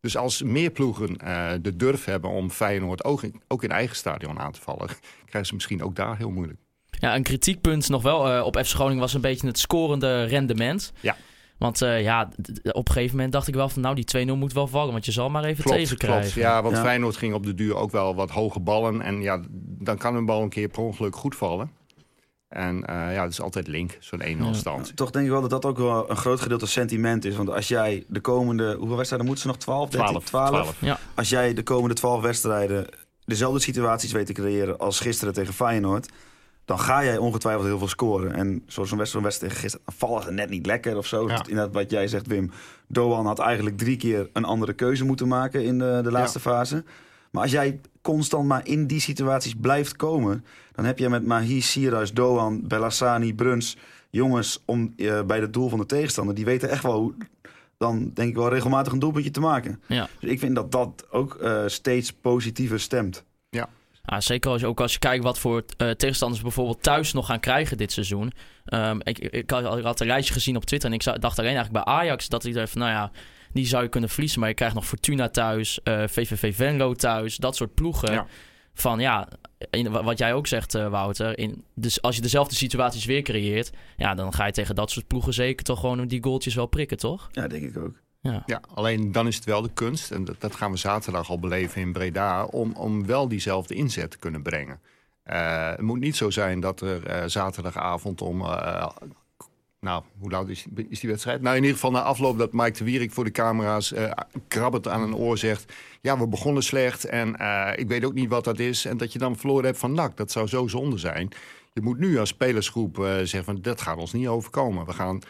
[0.00, 3.96] Dus als meer ploegen eh, de durf hebben om Feyenoord ook in, ook in eigen
[3.96, 4.88] stadion aan te vallen...
[5.30, 6.58] krijgen ze misschien ook daar heel moeilijk.
[6.98, 10.92] Ja, een kritiekpunt nog wel eh, op FC Groningen was een beetje het scorende rendement.
[11.00, 11.16] Ja.
[11.58, 12.28] Want eh, ja,
[12.72, 13.82] op een gegeven moment dacht ik wel van...
[13.82, 16.20] nou, die 2-0 moet wel vallen, want je zal maar even Klopt, tegenkrijgen.
[16.32, 16.34] klopt.
[16.46, 16.82] Ja, want Ja.
[16.82, 19.00] Feyenoord ging op de duur ook wel wat hoge ballen.
[19.02, 19.40] En ja,
[19.78, 21.70] dan kan een bal een keer per ongeluk goed vallen.
[22.48, 24.52] En eh, ja, het is altijd link, zo'n 1-0 Ja.
[24.52, 24.96] stand.
[24.96, 27.36] Toch denk ik wel dat dat ook wel een groot gedeelte sentiment is.
[27.36, 28.74] Want als jij de komende...
[28.78, 29.58] Hoeveel wedstrijden moeten ze nog?
[29.60, 30.24] 12, 13, 12.
[30.24, 30.74] 12?
[30.78, 31.00] 12.
[31.14, 32.86] Als jij de komende 12 wedstrijden
[33.24, 36.08] dezelfde situaties weet te creëren als gisteren tegen Feyenoord...
[36.66, 38.34] dan ga jij ongetwijfeld heel veel scoren.
[38.34, 39.86] En zoals zo'n wedstrijd, wedstrijd tegen gisteren...
[39.86, 41.28] dan vallen ze net niet lekker of zo.
[41.28, 41.44] Ja.
[41.48, 42.50] Inderdaad, wat jij zegt, Wim.
[42.88, 46.84] Doan had eigenlijk drie keer een andere keuze moeten maken in de, de laatste fase.
[47.30, 50.44] Maar als jij constant maar in die situaties blijft komen...
[50.72, 53.76] dan heb je met Mahi, Sierhuis, Doan, Bellassani, Bruns...
[54.10, 56.34] jongens om, eh, bij het doel van de tegenstander...
[56.34, 57.14] die weten echt wel hoe...
[57.78, 59.80] dan denk ik wel regelmatig een doelpuntje te maken.
[59.86, 60.08] Ja.
[60.20, 63.24] Dus ik vind dat dat ook eh, steeds positiever stemt.
[64.06, 67.26] Ja, zeker als je, ook als je kijkt wat voor eh, tegenstanders bijvoorbeeld thuis nog
[67.26, 68.32] gaan krijgen dit seizoen.
[68.64, 71.54] Ehm, ik, ik, had, ik had een lijstje gezien op Twitter en ik dacht alleen
[71.54, 73.10] eigenlijk bij Ajax dat ik dacht van, nou ja,
[73.52, 74.40] die zou je kunnen verliezen.
[74.40, 78.12] Maar je krijgt nog Fortuna thuis, eh, VVV Venlo thuis, dat soort ploegen.
[78.12, 78.26] Ja.
[78.74, 79.28] Van ja,
[79.70, 83.70] in- wat jij ook zegt eh, Wouter, in, dus als je dezelfde situaties weer creëert,
[83.96, 86.96] ja, dan ga je tegen dat soort ploegen zeker toch gewoon die goaltjes wel prikken,
[86.96, 87.28] toch?
[87.32, 87.94] Ja, denk ik ook.
[88.46, 88.60] Ja.
[88.74, 91.80] Alleen dan is het wel de kunst, en dat, dat gaan we zaterdag al beleven
[91.80, 94.80] in Breda, om, om wel diezelfde inzet te kunnen brengen.
[95.22, 98.40] Eh, het moet niet zo zijn dat er eh, zaterdagavond om.
[98.40, 98.86] eh,
[99.80, 101.40] nou, hoe laat is, is die wedstrijd?
[101.40, 103.94] Nou, in ieder geval na afloop dat Mike de Wierik voor de camera's
[104.48, 105.72] krabbend aan een oor zegt.
[106.00, 107.28] Ja, we begonnen slecht en
[107.78, 108.84] ik weet ook niet wat dat is.
[108.84, 110.16] En dat je dan verloren hebt van NAC.
[110.16, 111.28] Dat zou zo zonde zijn.
[111.72, 114.86] Je moet nu als spelersgroep zeggen van dat gaat ons niet overkomen.
[114.86, 115.20] We gaan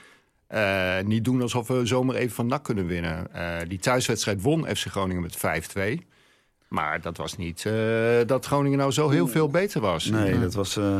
[0.47, 3.35] eh, niet doen alsof we zomaar even van NAC kunnen winnen.
[3.35, 6.07] Eh, die thuiswedstrijd won FC Groningen met 5-2.
[6.69, 7.73] Maar dat was niet eh,
[8.27, 10.05] dat Groningen nou zo heel veel beter was.
[10.05, 10.97] Nee, dat was eh,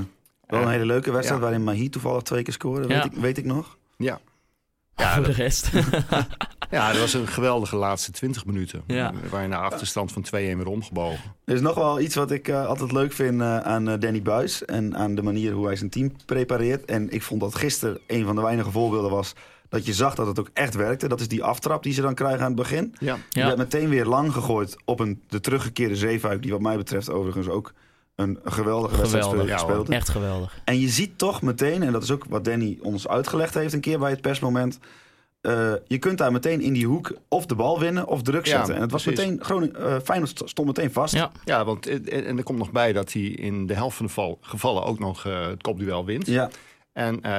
[0.47, 1.41] wel een hele leuke wedstrijd...
[1.41, 1.47] ja.
[1.47, 2.95] waarin Mahi toevallig twee keer scoorde, Ja.
[3.03, 3.77] weet, ik, weet ik nog.
[3.97, 4.21] Ja.
[4.97, 5.71] Voor de rest.
[6.71, 8.83] ja, dat was een geweldige laatste 20 minuten.
[8.87, 9.13] Ja.
[9.31, 11.35] Waar je naar achterstand van 2-1 weer omgebogen.
[11.45, 14.23] Er is nog wel iets wat ik eh, altijd leuk vind eh, aan eh, Danny
[14.23, 14.65] Buis...
[14.65, 16.85] en aan de manier hoe hij zijn team prepareert.
[16.85, 19.33] En ik vond dat gisteren een van de weinige voorbeelden was...
[19.69, 21.09] dat je zag dat het ook echt werkte.
[21.09, 22.95] Dat is die aftrap die ze dan krijgen aan het begin.
[22.99, 23.15] Ja.
[23.15, 23.47] Die Ja.
[23.47, 26.43] werd meteen weer lang gegooid op een, de teruggekeerde zeefuik...
[26.43, 27.73] die wat mij betreft overigens ook
[28.17, 29.49] een geweldige wedstrijd Geweldig.
[29.51, 29.89] Ja, gespeeld.
[29.89, 30.59] Echt geweldig.
[30.65, 33.81] En je ziet toch meteen, en dat is ook wat Danny ons uitgelegd heeft een
[33.81, 34.79] keer bij het persmoment.
[35.41, 38.57] eh, je kunt daar meteen in die hoek of de bal winnen of druk Ja,
[38.57, 38.75] zetten.
[38.75, 39.25] en het was precies.
[39.25, 41.15] meteen, Groningen, eh Feyenoord st- stond meteen vast.
[41.15, 41.31] Ja.
[41.45, 44.13] Ja, want en, en er komt nog bij dat hij in de helft van de
[44.13, 46.27] val, gevallen ook nog eh, het kopduel wint.
[46.27, 46.51] Ja,
[46.93, 47.39] En eh,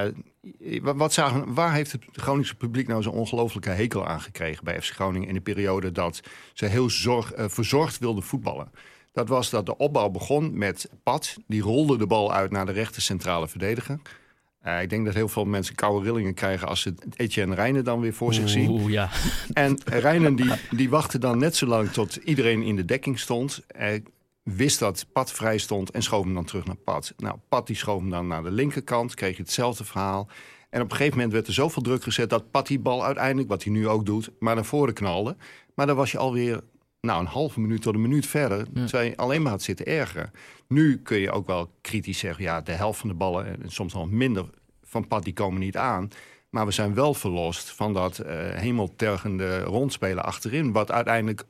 [0.82, 4.82] wa- wat zagen, waar heeft het Groningse publiek nou zo'n ongelofelijke hekel aan gekregen bij
[4.82, 6.20] FC Groningen in de periode dat
[6.52, 8.70] ze heel zorg, eh, verzorgd wilden voetballen?
[9.18, 11.36] Dat was dat de opbouw begon met Pat.
[11.46, 14.00] Die rolde de bal uit naar de rechter centrale verdediger.
[14.60, 18.00] Eh, ik denk dat heel veel mensen koude rillingen krijgen als ze Etienne Rijnen dan
[18.00, 18.88] weer voor zich zien.
[18.88, 19.10] Ja.
[19.52, 23.62] En Rijnen die, die wachtte dan net zo lang tot iedereen in de dekking stond.
[23.66, 24.02] Hij
[24.42, 27.14] wist dat Pat vrij stond en schoof hem dan terug naar Pat.
[27.16, 30.28] Nou, Pat die schoof hem dan naar de linkerkant, kreeg je hetzelfde verhaal.
[30.70, 33.48] En op een gegeven moment werd er zoveel druk gezet dat Pat die bal uiteindelijk,
[33.48, 35.36] wat hij nu ook doet, maar naar voren knalde.
[35.74, 36.60] Maar dan was je alweer
[37.00, 40.30] nou, een halve minuut tot een minuut verder, terwijl je alleen maar had zitten ergeren.
[40.68, 43.92] Nu kun je ook wel kritisch zeggen, ja, de helft van de ballen, en soms
[43.92, 44.50] nog minder
[44.82, 46.08] van Pat, die komen niet aan.
[46.50, 50.72] Maar we zijn wel verlost van dat eh hemeltergende rondspelen achterin.
[50.72, 51.44] Wat uiteindelijk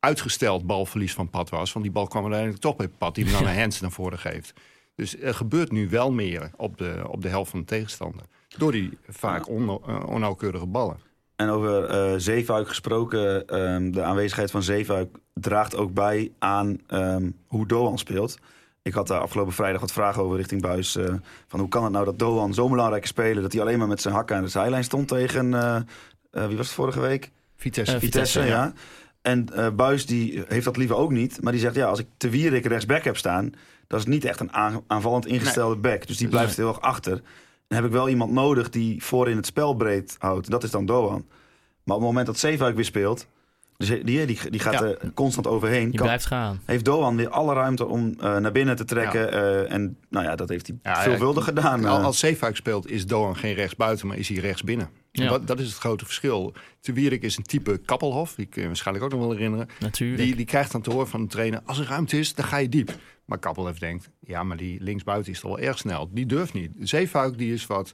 [0.00, 1.72] uitgesteld balverlies van Pat was.
[1.72, 4.18] Want die bal kwam uiteindelijk toch bij Pat, die hem dan een hands naar voren
[4.18, 4.52] geeft.
[4.94, 8.22] Dus er gebeurt nu wel meer op de, op de helft van de tegenstander.
[8.56, 10.98] Door die vaak on, eh, onnauwkeurige ballen.
[11.40, 17.30] En over eh Zeefuik gesproken, ehm, de aanwezigheid van Zeefuik draagt ook bij aan ehm,
[17.46, 18.38] hoe Doan speelt.
[18.82, 20.96] Ik had daar afgelopen vrijdag wat vragen over richting Buis.
[20.96, 21.14] eh,
[21.48, 23.42] van hoe kan het nou dat Doan zo'n belangrijke speler...
[23.42, 25.54] dat hij alleen maar met zijn hakken aan de zijlijn stond tegen...
[25.54, 25.76] eh,
[26.30, 27.30] eh, wie was het vorige week?
[27.56, 27.98] Vitesse.
[27.98, 28.72] Vitesse, Vitesse, ja.
[29.22, 31.42] En eh Buis die heeft dat liever ook niet.
[31.42, 33.52] Maar die zegt, ja, als ik te Wierik rechtsback heb staan...
[33.86, 36.06] dat is niet echt een aan- aanvallend ingestelde back.
[36.06, 37.20] Dus die blijft heel erg achter.
[37.70, 40.50] Dan heb ik wel iemand nodig die voorin het spel breed houdt.
[40.50, 41.26] Dat is dan Doan.
[41.84, 43.26] Maar op het moment dat Zeefuik weer speelt...
[43.76, 44.82] Dus die, die, die gaat Ja.
[44.84, 45.84] er constant overheen.
[45.88, 46.60] Die Kan- blijft gaan.
[46.64, 49.32] heeft Doan weer alle ruimte om eh, naar binnen te trekken.
[49.32, 51.84] eh, en nou ja, dat heeft hij Ja, veelvuldig gedaan.
[51.84, 52.04] Al- eh.
[52.04, 54.90] Als Zeefuik speelt is Doan geen rechtsbuiten, maar is hij rechtsbinnen.
[55.12, 55.28] Ja.
[55.28, 56.52] Dat, dat is het grote verschil.
[56.80, 59.68] Te Wierik is een type Kappelhof, die kun je waarschijnlijk ook nog wel herinneren.
[59.80, 60.22] Natuurlijk.
[60.22, 62.56] Die, die krijgt dan te horen van de trainer, als er ruimte is, dan ga
[62.56, 62.92] je diep.
[63.30, 66.08] Maar Kappelhof denkt, ja, maar die linksbuiten is toch wel erg snel.
[66.12, 66.70] Die durft niet.
[66.78, 67.92] Zeefuik die is wat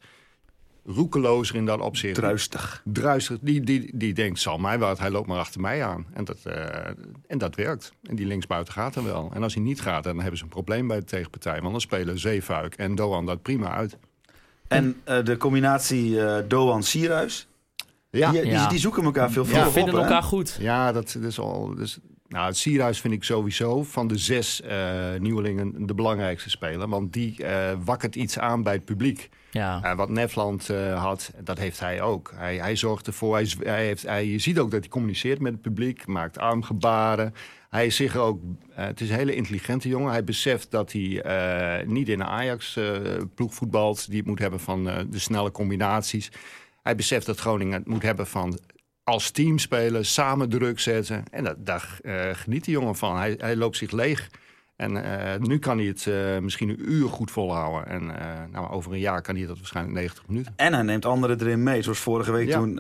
[0.85, 2.15] roekelozer in dat opzicht.
[2.15, 2.83] Druistig.
[2.85, 3.39] Druistig.
[3.41, 6.07] Die, die, die denkt, zal mij wat, hij loopt maar achter mij aan.
[6.13, 6.89] En dat, eh,
[7.27, 7.93] en dat werkt.
[8.03, 9.31] En die linksbuiten gaat dan wel.
[9.35, 11.61] En als hij niet gaat, dan hebben ze een probleem bij de tegenpartij.
[11.61, 13.99] Want dan spelen Zeefuik en Doan dat prima uit.
[14.69, 17.49] En eh, de combinatie eh Doan-Sierhuis.
[18.11, 18.69] Ja, die, die, Ja.
[18.69, 20.07] die zoeken elkaar veel We vroeger vinden op, hè?
[20.07, 20.57] elkaar goed.
[20.61, 21.75] ja dat, dat is al.
[21.75, 21.99] Dus,
[22.37, 26.89] nou, het Sierhuis vind ik sowieso van de zes eh, nieuwelingen de belangrijkste speler.
[26.89, 29.29] Want die eh, wakkert iets aan bij het publiek.
[29.51, 29.83] Ja.
[29.83, 32.33] Eh, wat Nefland eh, had, dat heeft hij ook.
[32.35, 35.63] Hij, hij zorgt ervoor, hij, heeft, hij, je ziet ook dat hij communiceert met het
[35.63, 37.35] publiek, maakt armgebaren.
[37.71, 40.11] Hij is zich ook, het is een hele intelligente jongen.
[40.11, 41.23] Hij beseft dat hij
[41.87, 46.31] niet in een Ajax-ploeg voetbalt, die het moet hebben van de snelle combinaties.
[46.83, 48.59] Hij beseft dat Groningen het moet hebben van
[49.07, 51.25] als team spelen, samen druk zetten.
[51.31, 53.17] En dat, daar eh, geniet die jongen van.
[53.17, 54.31] Hij, hij loopt zich leeg.
[54.77, 57.87] En eh, nu kan hij het eh, misschien een uur goed volhouden.
[57.87, 58.07] En
[58.51, 60.53] nou, over een jaar kan hij dat waarschijnlijk 90 minuten.
[60.57, 61.83] En hij neemt anderen erin mee.
[61.83, 62.59] Zoals vorige week Ja.
[62.59, 62.79] toen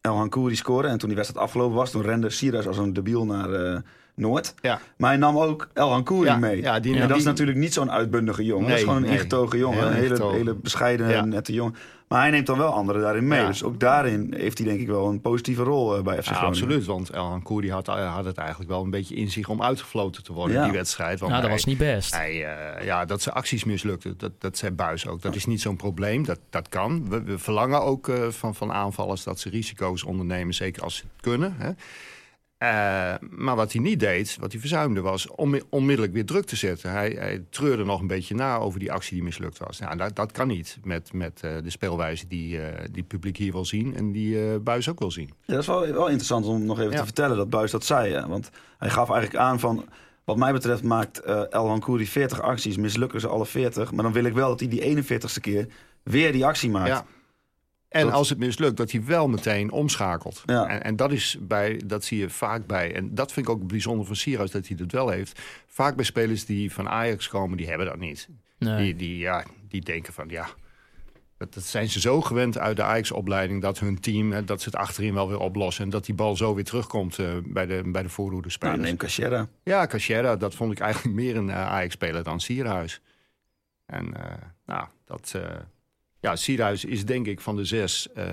[0.00, 0.88] El Hankouri scoorde.
[0.88, 3.82] En toen die wedstrijd afgelopen was, toen rende Sierhuis als een debiel naar
[4.18, 4.54] Noord.
[4.62, 4.80] Ja.
[4.96, 6.62] Maar hij nam ook El Hankouri Ja, mee.
[6.62, 8.68] ja, die- en dat die- is natuurlijk niet zo'n uitbundige jongen.
[8.68, 9.12] dat is gewoon een nee.
[9.12, 9.78] ingetogen jongen.
[9.78, 10.36] Heel Een hele, ingetogen.
[10.36, 11.24] hele bescheiden, Ja.
[11.24, 11.74] nette jongen.
[12.08, 13.40] Maar hij neemt dan wel anderen daarin mee.
[13.40, 13.46] Ja.
[13.46, 16.32] Dus ook daarin heeft hij denk ik wel een positieve rol eh, bij FC Ja,
[16.34, 16.48] Groningen.
[16.62, 20.22] absoluut, want El Koeri had, had het eigenlijk wel een beetje in zich om uitgefloten
[20.22, 20.62] te worden Ja.
[20.62, 21.18] in die wedstrijd.
[21.20, 22.14] Want Nou, dat hij- was niet best.
[22.14, 22.44] Hij,
[22.76, 25.22] eh, ja, dat zijn acties mislukten, dat, dat zei Buis ook.
[25.22, 27.08] Dat is niet zo'n probleem, dat, dat kan.
[27.08, 31.02] We, we verlangen ook eh, van, van aanvallers dat ze risico's ondernemen, zeker als ze
[31.12, 31.54] het kunnen.
[31.58, 31.70] Hè.
[32.58, 36.56] Eh, maar wat hij niet deed, wat hij verzuimde, was om onmiddellijk weer druk te
[36.56, 36.90] zetten.
[36.90, 39.78] Hij, hij treurde nog een beetje na over die actie die mislukt was.
[39.78, 43.36] Nou, dat, dat kan niet met, met eh, de speelwijze die, eh, die het publiek
[43.36, 45.30] hier wil zien en die Buis ook wil zien.
[45.44, 46.98] Ja, dat is wel, wel interessant om nog even Ja.
[46.98, 48.12] te vertellen dat Buis dat zei.
[48.12, 48.26] Hè?
[48.26, 49.84] Want hij gaf eigenlijk aan van...
[50.24, 51.18] Wat mij betreft maakt
[51.50, 53.92] El Hankouri 40 acties, mislukken ze alle 40.
[53.92, 55.66] Maar dan wil ik wel dat hij die 41ste keer
[56.02, 56.88] weer die actie maakt.
[56.88, 57.04] Ja.
[57.88, 60.42] En Dat- als het mislukt, dat hij wel meteen omschakelt.
[60.46, 60.66] Ja.
[60.66, 62.94] En, en dat, is bij, dat zie je vaak bij.
[62.94, 65.40] En dat vind ik ook bijzonder van Sierhuis, dat hij dat wel heeft.
[65.66, 68.28] Vaak bij spelers die van Ajax komen, die hebben dat niet.
[68.58, 68.82] Nee.
[68.84, 70.48] Die, die, ja, die denken van, ja...
[71.36, 73.62] Dat, dat zijn ze zo gewend uit de Ajax-opleiding...
[73.62, 75.84] dat hun team, hè, dat ze het achterin wel weer oplossen...
[75.84, 78.78] en dat die bal zo weer terugkomt eh, bij de, bij de voorhoede Nou, spelers.
[78.80, 79.48] neem Cachera.
[79.62, 83.00] Ja, Cachera, dat vond ik eigenlijk meer een eh, Ajax-speler dan Sierhuis.
[83.86, 85.34] En eh, nou, dat...
[86.20, 88.24] ja, Sierhuis is denk ik van de zes eh,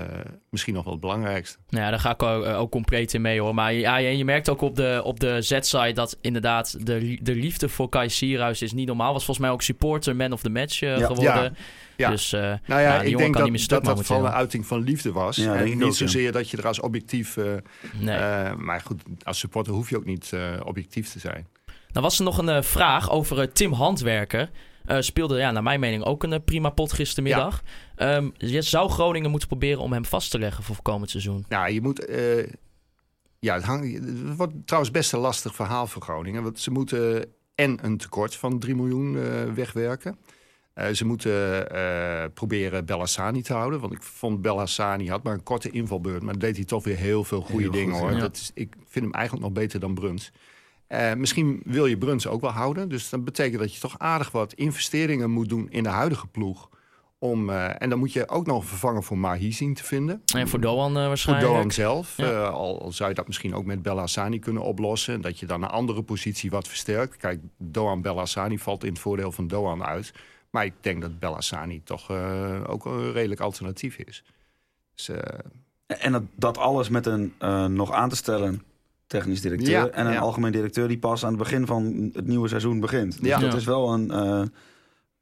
[0.50, 1.58] misschien nog wel het belangrijkste.
[1.70, 3.54] Nou ja, daar ga ik ook, eh, ook compleet in mee hoor.
[3.54, 7.36] Maar ja, je, je merkt ook op de, op de Z-site dat inderdaad de, de
[7.36, 9.14] liefde voor Kai Sierhuis is niet normaal.
[9.14, 11.06] Was volgens mij ook supporter man of the match eh, Ja.
[11.06, 11.56] geworden.
[11.98, 12.10] Ja.
[12.10, 13.96] Dus eh, Nou ja, ja, die ik jongen denk kan dat niet meer stuk dat,
[13.96, 15.36] dat vooral een uiting van liefde was.
[15.36, 17.38] Ja, en niet ook, zozeer dat je er als objectief...
[17.38, 17.46] eh,
[18.00, 18.16] nee.
[18.18, 21.48] eh, maar goed, als supporter hoef je ook niet eh, objectief te zijn.
[21.92, 24.50] Dan was er nog een vraag over Tim Handwerker.
[24.86, 27.64] Eh, speelde, ja, naar mijn mening, ook een eh, prima pot gistermiddag.
[27.96, 31.46] Ehm, je zou Groningen moeten proberen om hem vast te leggen voor komend seizoen.
[31.50, 32.06] Nou, je moet...
[32.06, 32.48] eh,
[33.40, 36.44] ja, het, hangt, het wordt trouwens best een lastig verhaal voor Groningen.
[36.44, 40.18] Want ze moeten en een tekort van 3 miljoen eh, wegwerken.
[40.74, 43.80] Eh, ze moeten eh, proberen Bellassani te houden.
[43.80, 46.24] Want ik vond Bellassani had maar een korte invalbeurt.
[46.24, 48.12] Maar deed hij toch weer heel veel goede Heel dingen goed, hoor.
[48.12, 48.20] ja.
[48.20, 50.32] Dat is, ik vind hem eigenlijk nog beter dan Bruns.
[50.88, 52.90] Eh, misschien wil je Bruns ook wel houden.
[52.90, 56.70] Dus dat betekent dat je toch aardig wat investeringen moet doen in de huidige ploeg.
[57.20, 60.22] Om, eh, en dan moet je ook nog een vervanger voor Mahi zien te vinden.
[60.34, 61.54] En voor Doan eh, Voor waarschijnlijk.
[61.54, 62.18] Doan zelf.
[62.18, 62.32] Ja.
[62.32, 65.22] eh, al, al zou je dat misschien ook met Bellassani kunnen oplossen.
[65.22, 67.18] Dat je dan een andere positie wat versterkt.
[67.18, 70.14] Kijk, Doan Bellassani valt in het voordeel van Doan uit.
[70.50, 74.24] Maar ik denk dat Bellassani toch eh, ook een redelijk alternatief is.
[74.96, 75.40] Dus, eh,
[75.88, 78.64] En dat, dat alles met een eh, nog aan te stellen
[79.18, 79.70] technisch directeur.
[79.72, 80.20] Ja, en een ja.
[80.20, 83.20] algemeen directeur die pas aan het begin van het nieuwe seizoen begint.
[83.20, 83.38] Dus Ja.
[83.40, 84.12] dat is wel een...
[84.12, 84.42] eh,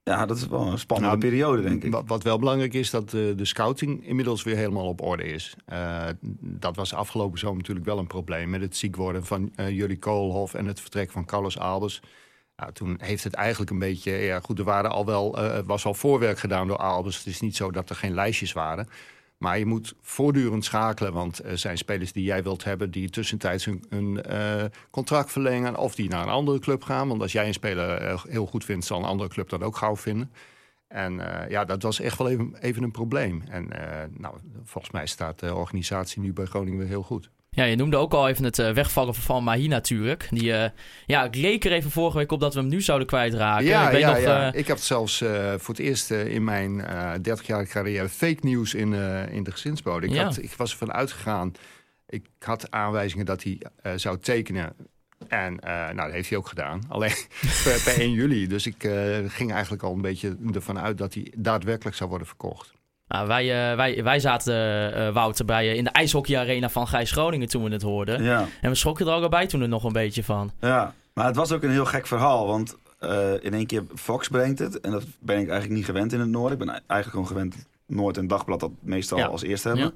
[0.03, 1.91] ja, dat is wel een spannende Nou, periode, denk ik.
[1.91, 5.55] Wat, wat wel belangrijk is, dat de, de scouting inmiddels weer helemaal op orde is.
[5.65, 6.07] Eh,
[6.39, 8.49] dat was afgelopen zomer natuurlijk wel een probleem.
[8.49, 12.01] Met het ziek worden van eh Jullie Koolhof en het vertrek van Carlos Albers.
[12.55, 14.11] Nou, toen heeft het eigenlijk een beetje...
[14.11, 17.17] Ja, goed, er waren al wel, eh, was al voorwerk gedaan door Albers.
[17.17, 18.87] Het is niet zo dat er geen lijstjes waren.
[19.43, 21.13] Maar je moet voortdurend schakelen.
[21.13, 22.91] Want er zijn spelers die jij wilt hebben...
[22.91, 25.77] die tussentijds hun, eh, contract verlengen...
[25.77, 27.07] of die naar een andere club gaan.
[27.07, 28.85] Want als jij een speler eh, heel goed vindt...
[28.85, 30.31] zal een andere club dat ook gauw vinden.
[30.87, 33.43] En eh, ja, dat was echt wel even, even een probleem.
[33.49, 33.67] En
[34.17, 37.29] nou, volgens mij staat de organisatie nu bij Groningen weer heel goed.
[37.55, 40.27] Ja, je noemde ook al even het eh, wegvallen van Mahi natuurlijk.
[40.29, 40.69] Die, eh,
[41.05, 43.65] ja, ik leek er even vorige week op dat we hem nu zouden kwijtraken.
[43.65, 44.51] Ja, ik weet ja, nog, ja.
[44.51, 45.17] eh, ik heb zelfs
[45.57, 48.93] voor het eerst in mijn eh 30-jarige carrière fake nieuws in,
[49.31, 50.07] in de gezinsbode.
[50.07, 50.23] Ik, Ja.
[50.23, 51.51] had, ik was ervan uitgegaan.
[52.07, 53.61] Ik had aanwijzingen dat hij
[53.95, 54.75] zou tekenen.
[55.27, 56.81] En nou, dat heeft hij ook gedaan.
[56.89, 57.15] Alleen
[57.63, 58.47] per, per 1 juli.
[58.47, 58.89] Dus ik
[59.27, 62.73] ging eigenlijk al een beetje ervan uit dat hij daadwerkelijk zou worden verkocht.
[63.13, 64.55] Nou, wij, eh, wij, wij zaten,
[64.93, 68.23] eh, Wouter, bij, eh, in de ijshockeyarena van Gijs Groningen toen we het hoorden.
[68.23, 68.47] Ja.
[68.61, 70.51] En we schrokken er ook al bij toen er nog een beetje van.
[70.59, 72.47] Ja, maar het was ook een heel gek verhaal.
[72.47, 72.77] Want
[73.41, 74.81] in één keer Fox brengt het.
[74.81, 76.51] En dat ben ik eigenlijk niet gewend in het Noorden.
[76.51, 79.25] Ik ben eigenlijk gewoon gewend Noord en Dagblad dat meestal Ja.
[79.25, 79.93] als eerste hebben.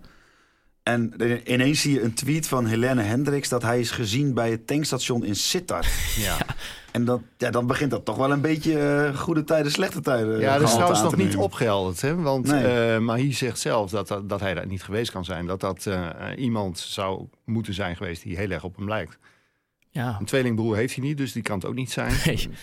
[0.87, 1.13] En
[1.51, 5.25] ineens zie je een tweet van Helene Hendricks dat hij is gezien bij het tankstation
[5.25, 5.87] in Sittard.
[6.17, 6.37] Ja,
[6.91, 10.39] En dat, ja, dan begint dat toch wel een beetje eh, goede tijden, slechte tijden.
[10.39, 12.01] ja dat is trouwens aan nog niet opgehelderd.
[12.01, 12.15] Hè?
[12.15, 12.63] Want Nee.
[12.93, 15.45] eh Mahi zegt zelf dat, dat, dat hij daar niet geweest kan zijn.
[15.45, 16.05] Dat dat eh,
[16.37, 19.17] iemand zou moeten zijn geweest die heel erg op hem lijkt.
[19.89, 20.17] Ja.
[20.19, 22.13] Een tweelingbroer heeft hij niet, dus die kan het ook niet zijn.
[22.25, 22.49] Nee.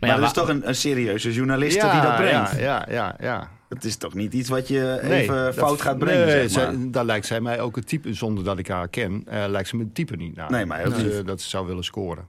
[0.00, 2.50] Maar, ja, dat is toch een, een serieuze journalist die dat brengt.
[2.50, 3.50] Ja, ja, ja, ja.
[3.68, 6.64] Het is toch niet iets wat je Nee, even dat- fout gaat brengen, Nee, zeg
[6.66, 6.74] maar.
[6.80, 9.68] zij- daar lijkt zij mij ook het type, zonder dat ik haar ken, eh, lijkt
[9.68, 10.50] ze me het type niet naar.
[10.50, 12.28] Nee, ook dat, ze- dat ze zou willen scoren.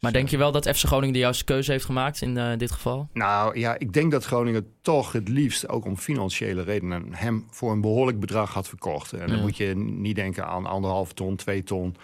[0.00, 2.70] Maar denk je wel dat FC Groningen de juiste keuze heeft gemaakt in eh, dit
[2.70, 3.08] geval?
[3.12, 7.72] Nou ja, ik denk dat Groningen toch het liefst, ook om financiële redenen, hem voor
[7.72, 9.12] een behoorlijk bedrag had verkocht.
[9.12, 9.42] En dan Ja.
[9.42, 11.96] moet je niet denken aan anderhalf ton, twee ton.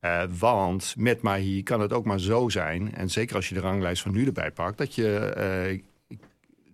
[0.00, 3.60] Eh, want met Mahi kan het ook maar zo zijn, en zeker als je de
[3.60, 5.80] ranglijst van nu erbij pakt, dat je eh,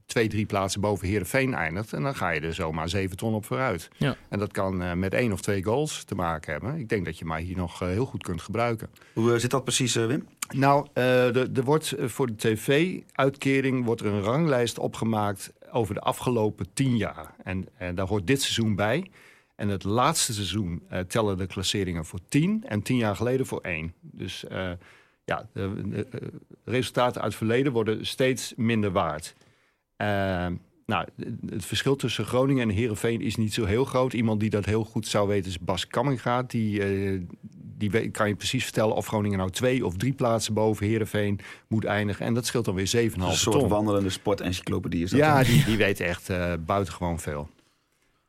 [0.06, 1.92] twee, drie plaatsen boven Heerenveen eindigt.
[1.92, 3.88] En dan ga je er zomaar zeven ton op vooruit.
[3.96, 4.16] Ja.
[4.28, 6.78] En dat kan eh, met één of twee goals te maken hebben.
[6.78, 8.90] Ik denk dat je Mahi nog eh, heel goed kunt gebruiken.
[9.12, 10.26] Hoe eh, zit dat precies, Wim?
[10.54, 16.66] Nou, eh, er wordt voor de tv-uitkering wordt er een ranglijst opgemaakt over de afgelopen
[16.72, 17.34] tien jaar.
[17.42, 19.10] En, en daar hoort dit seizoen bij.
[19.54, 23.60] En het laatste seizoen eh, tellen de klasseringen voor tien en tien jaar geleden voor
[23.60, 23.94] één.
[24.00, 24.70] Dus eh,
[25.24, 26.06] ja, de, de,
[26.64, 29.34] resultaten uit het verleden worden steeds minder waard.
[30.04, 30.52] Eh,
[30.86, 31.06] nou,
[31.50, 34.12] het verschil tussen Groningen en Heerenveen is niet zo heel groot.
[34.12, 36.42] Iemand die dat heel goed zou weten is Bas Kamminga.
[36.42, 37.20] Die, eh,
[37.78, 41.40] die weet- kan je precies vertellen of Groningen nou twee of drie plaatsen boven Heerenveen
[41.68, 42.26] moet eindigen.
[42.26, 43.68] En dat scheelt dan weer 7,5 Een soort ton.
[43.68, 45.18] wandelende sportencyclopedie is dat.
[45.20, 47.48] Ja, die, die weet echt eh, buitengewoon veel.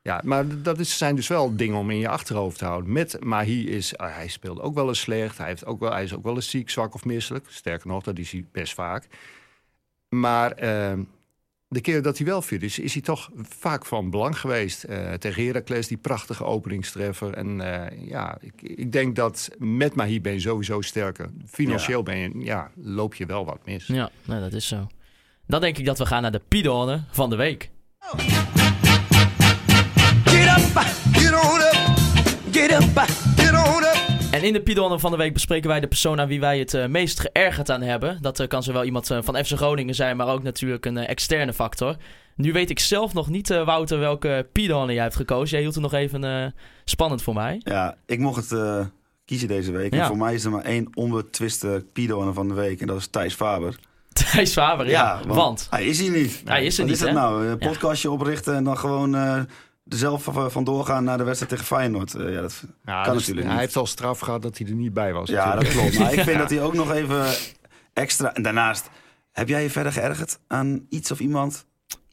[0.02, 2.92] Ja, maar dat is, zijn dus wel dingen om in je achterhoofd te houden.
[2.92, 5.38] Met Mahi is, ah, hij speelt ook wel eens slecht.
[5.38, 7.46] Hij, heeft ook wel, hij is ook wel eens ziek, zwak of misselijk.
[7.48, 9.06] Sterker nog, dat is hij best vaak.
[10.08, 10.92] Maar eh,
[11.68, 14.84] de keer dat hij wel fit is, is hij toch vaak van belang geweest.
[14.84, 17.34] Eh tegen Heracles, die prachtige openingstreffer.
[17.34, 21.30] En eh, ja, ik, ik denk dat met Mahi ben je sowieso sterker.
[21.46, 23.86] Financieel ben je, ja, loop je wel wat mis.
[23.86, 24.86] Ja, nee, dat is zo.
[25.46, 27.70] Dan denk ik dat we gaan naar de Pidone van de week.
[30.24, 30.78] Get up,
[31.12, 31.98] get on up,
[32.50, 32.98] get up,
[33.36, 34.15] get on up.
[34.36, 36.74] En in de Pidone van de week bespreken wij de persoon aan wie wij het
[36.74, 38.18] eh, meest geërgerd aan hebben.
[38.20, 41.52] Dat eh, kan zowel iemand eh, van FC Groningen zijn, maar ook natuurlijk een externe
[41.52, 41.96] factor.
[42.34, 45.50] Nu weet ik zelf nog niet, Wouter, welke Pidone jij hebt gekozen.
[45.50, 47.60] Jij hield het nog even spannend voor mij.
[47.64, 48.88] Ja, ik mocht het
[49.24, 49.94] kiezen deze week.
[49.94, 50.00] Ja.
[50.00, 52.80] En voor mij is er maar één onbetwiste Pidone van de week.
[52.80, 53.76] En dat is Thijs Faber.
[54.12, 55.20] Thijs Faber, ja.
[55.26, 56.42] want, Hij is hier niet.
[56.44, 57.12] Hij is er Wat niet, is hè?
[57.12, 57.46] nou?
[57.46, 59.14] Een podcastje oprichten en dan gewoon
[59.88, 62.14] zelf van- vandoor gaan naar de wedstrijd tegen Feyenoord.
[62.14, 63.60] Eh, ja, dat Ja, kan dus natuurlijk hij niet.
[63.64, 65.28] heeft al straf gehad dat hij er niet bij was.
[65.28, 65.98] Ja, dat klopt.
[65.98, 67.26] Maar ik vind dat hij ook nog even
[67.92, 68.34] extra...
[68.34, 68.88] En daarnaast,
[69.32, 71.66] heb jij je verder geërgerd aan iets of iemand?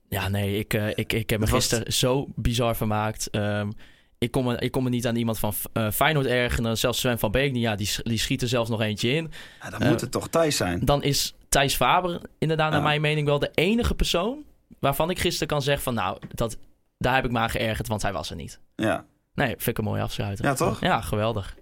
[0.09, 3.29] ja, nee, ik, eh, ik, ik heb me was- gisteren zo bizar vermaakt.
[3.29, 3.71] Ehm,
[4.17, 6.77] ik, kon me, ik kon me niet aan iemand van eh, Feyenoord ergeren.
[6.77, 7.61] Zelfs Sven van Beek, niet.
[7.61, 9.31] ja, die, die schiet er zelfs nog eentje in.
[9.61, 10.79] Ja, dan Eh, moet het toch Thijs zijn?
[10.85, 14.43] Dan is Thijs Faber inderdaad naar mijn mening wel de enige persoon...
[14.79, 15.93] waarvan ik gisteren kan zeggen van...
[15.93, 16.57] nou, dat,
[16.97, 18.59] daar heb ik me aan geërgerd, want hij was er niet.
[18.75, 19.05] Ja.
[19.35, 20.45] Nee, vind ik een mooi afsluiten.
[20.45, 20.81] Ja, toch?
[20.81, 21.55] Ja, geweldig.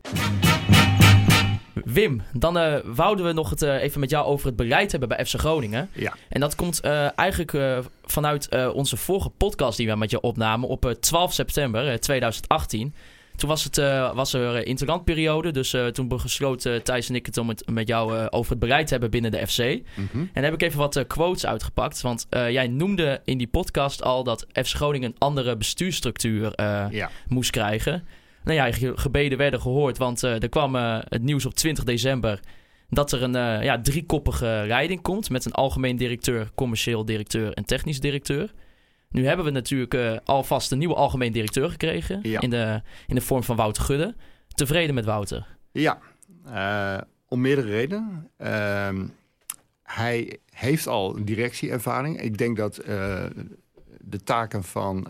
[1.74, 5.10] Wim, dan eh, wouden we nog het eh, even met jou over het beleid hebben
[5.10, 5.90] bij FC Groningen.
[5.94, 6.14] Ja.
[6.30, 10.22] En dat komt eh, eigenlijk eh, vanuit eh, onze vorige podcast die we met je
[10.22, 12.94] opnamen op eh, 12 september eh, 2018.
[13.42, 17.26] Toen was, het, eh, was er een interlandperiode, dus eh, toen besloten Thijs en ik
[17.26, 19.58] het om het met jou eh, over het beleid te hebben binnen de FC.
[19.60, 20.18] Mhm.
[20.18, 23.48] En daar heb ik even wat eh, quotes uitgepakt, want eh, jij noemde in die
[23.48, 27.10] podcast al dat FC Groningen een andere bestuurstructuur eh, Ja.
[27.28, 28.04] moest krijgen.
[28.44, 32.40] Nou ja, gebeden werden gehoord, want eh, er kwam eh, het nieuws op 20 december
[32.90, 37.66] dat er een eh, ja, driekoppige leiding komt met een algemeen directeur, commercieel directeur en
[37.66, 38.52] technisch directeur.
[39.12, 42.40] Nu hebben we natuurlijk eh, alvast een nieuwe algemeen directeur gekregen Ja.
[42.42, 44.16] in, de, in de vorm van Wouter Gudde.
[44.48, 45.48] Tevreden met Wouter?
[45.72, 46.00] Ja,
[46.46, 48.30] eh, om meerdere redenen.
[48.38, 49.06] Ehm,
[49.84, 52.22] hij heeft al directieervaring.
[52.22, 53.26] Ik denk dat eh,
[54.00, 55.08] de taken van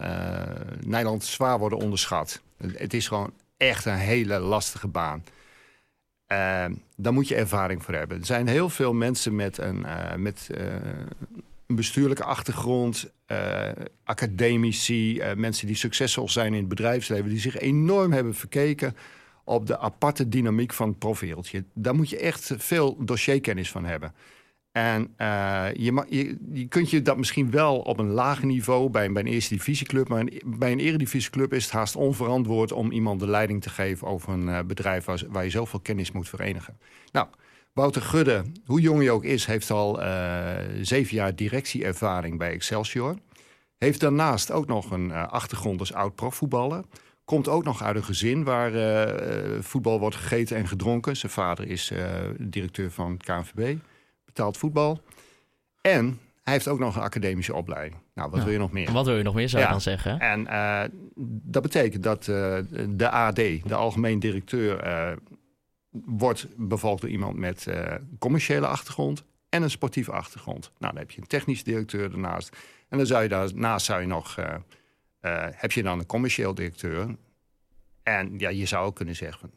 [0.85, 2.41] Nederland zwaar worden onderschat.
[2.57, 5.23] Het- is gewoon echt een hele lastige baan.
[6.27, 8.19] Ehm, daar moet je ervaring voor hebben.
[8.19, 9.85] Er zijn heel veel mensen met een,
[10.17, 10.49] met,
[11.71, 13.69] een bestuurlijke achtergrond, eh,
[14.03, 18.95] academici, eh, mensen die succesvol zijn in het bedrijfsleven, die zich enorm hebben verkeken
[19.43, 21.63] op de aparte dynamiek van het profwereldje.
[21.73, 24.13] Daar moet je echt veel dossierkennis van hebben.
[24.71, 29.05] En eh, je, je, je kunt je dat misschien wel op een lager niveau bij,
[29.05, 33.19] een- bij een eerste divisieclub, maar bij een eredivisieclub is het haast onverantwoord om iemand
[33.19, 36.77] de leiding te geven over een bedrijf waar, waar je zoveel kennis moet verenigen.
[37.11, 37.27] Nou,
[37.73, 43.15] Wouter Gudde, hoe jong hij ook is, heeft al eh, zeven jaar directieervaring bij Excelsior.
[43.77, 46.83] Heeft daarnaast ook nog een eh, achtergrond als oud-profvoetballer.
[47.25, 51.17] Komt ook nog uit een gezin waar eh, voetbal wordt gegeten en gedronken.
[51.17, 51.91] Zijn vader is
[52.37, 53.77] directeur van het KNVB,
[54.25, 55.01] betaald voetbal.
[55.81, 57.95] En hij heeft ook nog een academische opleiding.
[58.13, 58.43] Nou, wat Ja.
[58.45, 58.91] wil je nog meer?
[58.91, 59.73] Wat wil je nog meer, zou je Ja.
[59.73, 60.19] dan zeggen?
[60.19, 60.47] En
[61.43, 62.23] dat betekent dat
[62.89, 64.83] de AD, de algemeen directeur,
[65.91, 70.71] wordt bevolkt door iemand met eh, commerciële achtergrond en een sportieve achtergrond.
[70.77, 72.57] Nou, dan heb je een technisch directeur ernaast.
[72.89, 74.55] En dan zou je daarnaast zou je nog, eh,
[75.19, 77.15] eh, heb je dan een commercieel directeur.
[78.03, 79.51] En ja, je zou ook kunnen zeggen,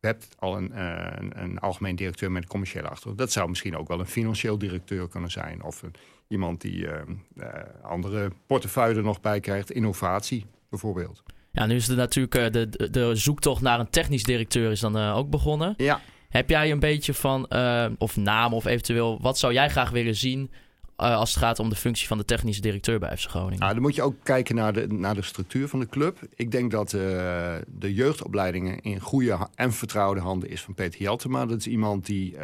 [0.00, 3.18] je hebt al een, een, een algemeen directeur met een commerciële achtergrond.
[3.18, 5.62] Dat zou misschien ook wel een financieel directeur kunnen zijn.
[5.62, 5.94] Of een,
[6.28, 6.86] iemand die
[7.82, 9.70] andere portefeuille er nog bij krijgt.
[9.70, 11.22] Innovatie bijvoorbeeld.
[11.54, 14.80] Ja, nu is er natuurlijk eh, de, de, de zoektocht naar een technisch directeur is
[14.80, 15.74] dan eh, ook begonnen.
[15.76, 19.90] Ja, Heb jij een beetje van, eh, of naam of eventueel, wat zou jij graag
[19.90, 20.50] willen zien
[20.96, 23.58] als het gaat om de functie van de technische directeur bij FC Groningen?
[23.58, 26.18] nou, dan moet je ook kijken naar de, naar de structuur van de club.
[26.34, 31.46] Ik denk dat de jeugdopleidingen in goede en vertrouwde handen is van Peter Jeltema.
[31.46, 32.36] Dat is iemand die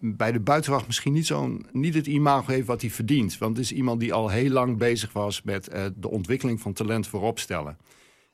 [0.00, 1.32] bij de buitenwacht misschien niet,
[1.72, 3.38] niet het imago heeft wat hij verdient.
[3.38, 6.72] Want het is iemand die al heel lang bezig was met eh, de ontwikkeling van
[6.72, 7.76] talent voorop stellen.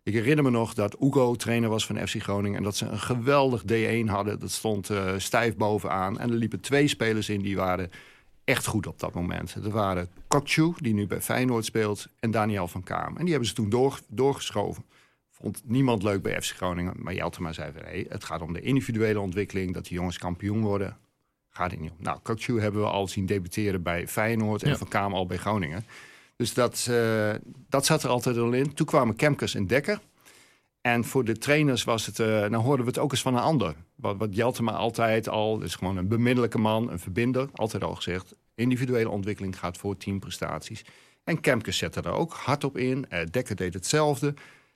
[0.02, 2.59] Ik herinner me nog dat Ugo trainer was van FC Groningen...
[2.59, 4.40] en dat ze een geweldig D1 hadden.
[4.40, 6.18] Dat stond eh, stijf bovenaan.
[6.18, 7.90] En er liepen twee spelers in die waren
[8.44, 9.54] echt goed op dat moment.
[9.54, 13.16] Er waren Kokchu, die nu bij Feyenoord speelt, en Daniel van Kaam.
[13.16, 14.85] En die hebben ze toen door, doorgeschoven.
[15.30, 16.94] Vond niemand leuk bij FC Groningen.
[16.96, 19.74] Maar Jeltema zei van, het gaat om de individuele ontwikkeling...
[19.74, 20.96] dat die jongens kampioen worden.
[21.56, 21.96] Gaat het niet om.
[21.98, 24.62] Nou, Kokchu hebben we al zien debuteren bij Feyenoord...
[24.62, 24.76] en Ja.
[24.76, 25.84] Van Kaam al bij Groningen.
[26.36, 27.34] Dus dat, eh,
[27.68, 28.74] dat zat er altijd al in.
[28.74, 30.00] Toen kwamen Kemkers en Dekker.
[30.80, 33.42] En voor de trainers was het, eh nou hoorden we het ook eens van een
[33.42, 33.74] ander.
[33.94, 37.48] Wat, wat Jeltema altijd al, is gewoon een bemiddelijke man, een verbinder.
[37.52, 40.84] Altijd al gezegd, individuele ontwikkeling gaat voor teamprestaties.
[41.24, 43.08] En Kemkers zette er ook hard op in.
[43.08, 44.34] Eh, Dekker deed hetzelfde.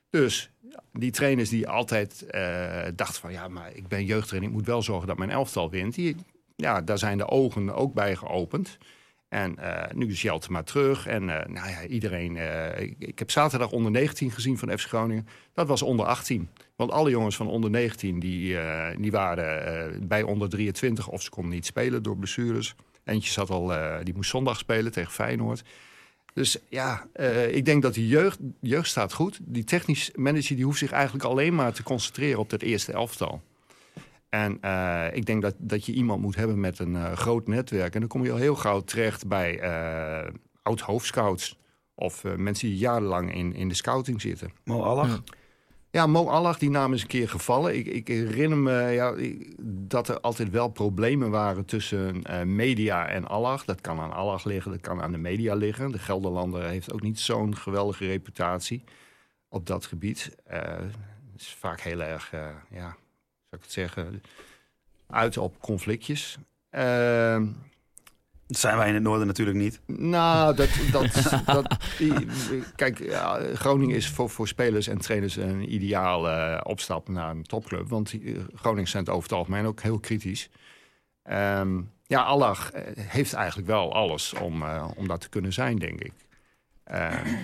[0.09, 0.51] Dus
[0.93, 2.25] die trainers die altijd
[2.95, 3.31] dachten van...
[3.31, 5.95] ja, maar ik ben jeugdtrainer, ik moet wel zorgen dat mijn elftal wint.
[5.95, 6.15] Die,
[6.59, 8.77] ja, daar zijn de ogen ook bij geopend.
[9.29, 11.07] En eh, nu is Jeltema terug.
[11.07, 12.37] En eh, nou ja, iedereen...
[12.37, 15.27] eh, ik, heb zaterdag onder 19 gezien van FC Groningen.
[15.53, 16.49] Dat was onder 18.
[16.75, 18.57] Want alle jongens van onder 19 die,
[18.97, 21.07] die waren bij onder 23...
[21.07, 22.75] of ze konden niet spelen door blessures.
[23.03, 23.71] Eentje zat al,
[24.03, 25.63] die moest zondag spelen tegen Feyenoord.
[26.33, 27.07] Dus ja,
[27.51, 29.39] ik denk dat de jeugd, jeugd staat goed.
[29.41, 33.41] Die technisch manager die hoeft zich eigenlijk alleen maar te concentreren op dat eerste elftal.
[34.29, 37.93] En eh, ik denk dat, dat je iemand moet hebben met een eh, groot netwerk.
[37.93, 40.31] En dan kom je al heel gauw terecht bij eh
[40.63, 41.57] oud-hoofdscouts.
[41.95, 44.51] Of mensen die jarenlang in, in de scouting zitten.
[44.63, 45.07] Mo Allah.
[45.07, 45.19] Ja.
[45.91, 47.75] Ja, Mo Allah, die naam is een keer gevallen.
[47.77, 49.55] Ik, ik herinner me ja, ik-
[49.89, 53.59] dat er altijd wel problemen waren tussen eh, media en Allah.
[53.65, 55.91] Dat kan aan Allah liggen, dat kan aan de media liggen.
[55.91, 58.83] De Gelderlander heeft ook niet zo'n geweldige reputatie
[59.47, 60.35] op dat gebied.
[60.45, 60.59] Eh,
[61.31, 62.95] Het is vaak heel erg, eh, ja,
[63.49, 64.21] zou ik het zeggen,
[65.07, 66.37] uit op conflictjes.
[66.69, 67.47] Ehm,
[68.47, 69.79] Dat zijn wij in het noorden natuurlijk niet.
[69.85, 71.13] nou, dat, dat,
[71.45, 71.77] dat,
[72.75, 77.43] kijk, ja, Groningen is voor, voor spelers en trainers een ideaal eh, opstap naar een
[77.43, 77.89] topclub.
[77.89, 80.49] Want eh, Groningen zijn het over het algemeen ook heel kritisch.
[81.23, 85.79] Ehm, ja, Allah eh, heeft eigenlijk wel alles om, eh, om dat te kunnen zijn,
[85.79, 86.13] denk ik.
[86.83, 87.35] Ehm,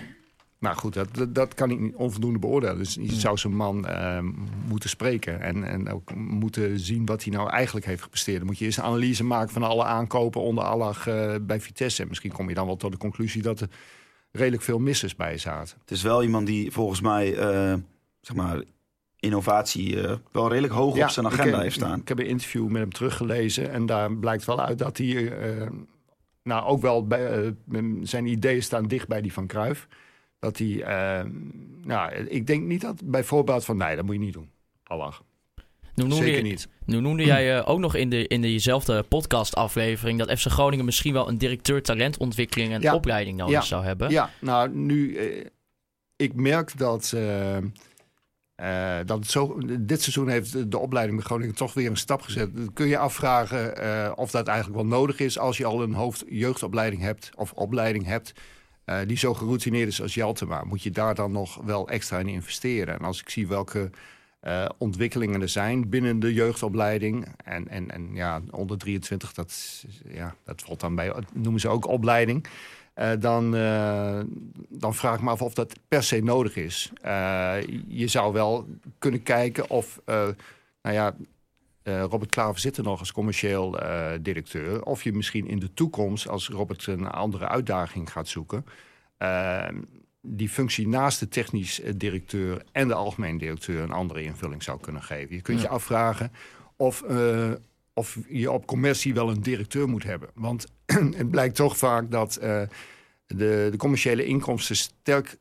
[0.58, 2.78] maar goed, dat, dat, kan ik niet onvoldoende beoordelen.
[2.78, 4.32] Dus je zou zo'n man ehm,
[4.68, 8.38] moeten spreken en, en ook moeten zien wat hij nou eigenlijk heeft gepresteerd.
[8.38, 12.02] Dan moet je eens een analyse maken van alle aankopen onder Allah eh, bij Vitesse.
[12.02, 13.70] En misschien kom je dan wel tot de conclusie dat er
[14.32, 15.78] redelijk veel missers bij zaten.
[15.82, 17.74] Het is wel iemand die volgens mij, eh,
[18.22, 18.64] zeg maar,
[19.20, 22.00] innovatie eh, wel redelijk hoog op zijn agenda heb- heeft staan.
[22.00, 25.68] Ik heb een interview met hem teruggelezen en daar blijkt wel uit dat hij, eh,
[26.44, 27.52] nou ook wel bij, eh,
[28.02, 29.88] zijn ideeën staan dicht bij die van Cruijff.
[30.40, 31.26] Dat hij, eh,
[31.84, 34.50] nou, ik denk niet dat bij voorbaat van nee, dat moet je niet doen.
[34.84, 35.14] Allah.
[35.96, 36.68] Nu noemde, Zeker niet.
[36.86, 41.14] nu noemde jij eh, ook nog in, de, in diezelfde podcastaflevering dat FC Groningen misschien
[41.14, 42.94] wel een directeur talentontwikkeling en Ja.
[42.96, 43.62] opleiding nodig Ja.
[43.62, 44.10] zou hebben.
[44.10, 45.46] Ja, nou nu, eh,
[46.16, 47.58] ik merk dat, eh,
[49.06, 52.56] dat het zo, dit seizoen heeft de opleiding bij Groningen toch weer een stap gezet.
[52.56, 57.02] Dan kun je afvragen of dat eigenlijk wel nodig is als je al een hoofdjeugdopleiding
[57.02, 58.34] hebt of opleiding hebt.
[58.86, 62.28] Eh, die zo geroutineerd is als Jeltema, moet je daar dan nog wel extra in
[62.28, 63.00] investeren.
[63.00, 63.90] En als ik zie welke
[64.40, 67.28] eh, ontwikkelingen er zijn binnen de jeugdopleiding.
[67.44, 71.88] En, en, en ja, onder 23, dat, ja, dat valt dan bij, noemen ze ook
[71.88, 72.48] opleiding.
[72.94, 73.52] Eh, dan,
[74.70, 76.92] dan vraag ik me af of dat per se nodig is.
[77.88, 78.68] Je zou wel
[79.00, 80.36] kunnen kijken of, nou
[80.82, 81.16] ja,
[81.86, 84.86] eh, Robert Klaver zit er nog als commercieel eh, directeur.
[84.86, 88.66] Of je misschien in de toekomst, als Robert een andere uitdaging gaat zoeken,
[89.18, 89.68] eh,
[90.22, 94.80] die functie naast de technisch eh, directeur en de algemeen directeur een andere invulling zou
[94.80, 95.36] kunnen geven.
[95.36, 96.32] Je kunt je afvragen
[96.76, 97.04] of,
[97.94, 100.30] of je op commercie wel een directeur moet hebben.
[100.34, 100.68] Want
[101.18, 102.68] het blijkt toch vaak dat de,
[103.72, 105.38] de commerciële inkomsten sterk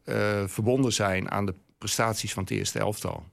[0.47, 3.25] verbonden zijn aan de prestaties van het eerste elftal.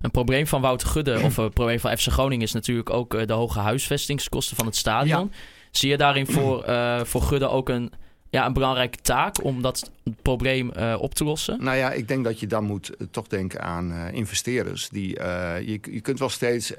[0.00, 3.26] Een probleem van Wouter Gudde, of een probleem van FC Groningen, is natuurlijk ook eh,
[3.26, 5.32] de hoge huisvestingskosten van het stadion.
[5.70, 7.92] Zie je daarin voor, eh, voor Gudde ook een,
[8.30, 9.90] ja, een belangrijke taak om dat
[10.22, 11.64] probleem eh, op te lossen?
[11.64, 14.88] Nou ja, ik denk dat je dan moet toch denken aan eh, investeerders.
[14.88, 16.72] Die, eh, je, je kunt wel steeds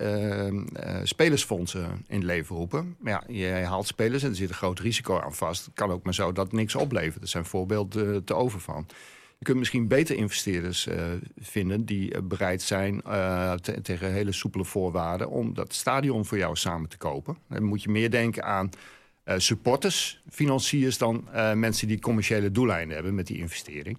[1.04, 2.96] spelersfondsen in het leven roepen.
[3.00, 5.66] Maar ja, je haalt spelers en er zit een groot risico aan vast.
[5.66, 7.22] Het kan ook maar zo dat het niks oplevert.
[7.22, 8.86] Er zijn voorbeelden te over van.
[9.42, 11.04] Je kunt misschien beter investeerders eh,
[11.40, 16.38] vinden die eh, bereid zijn eh, te- tegen hele soepele voorwaarden om dat stadion voor
[16.38, 17.38] jou samen te kopen.
[17.50, 18.70] Dan moet je meer denken aan
[19.24, 23.98] eh, supporters, financiers dan mensen die commerciële doeleinden hebben met die investering.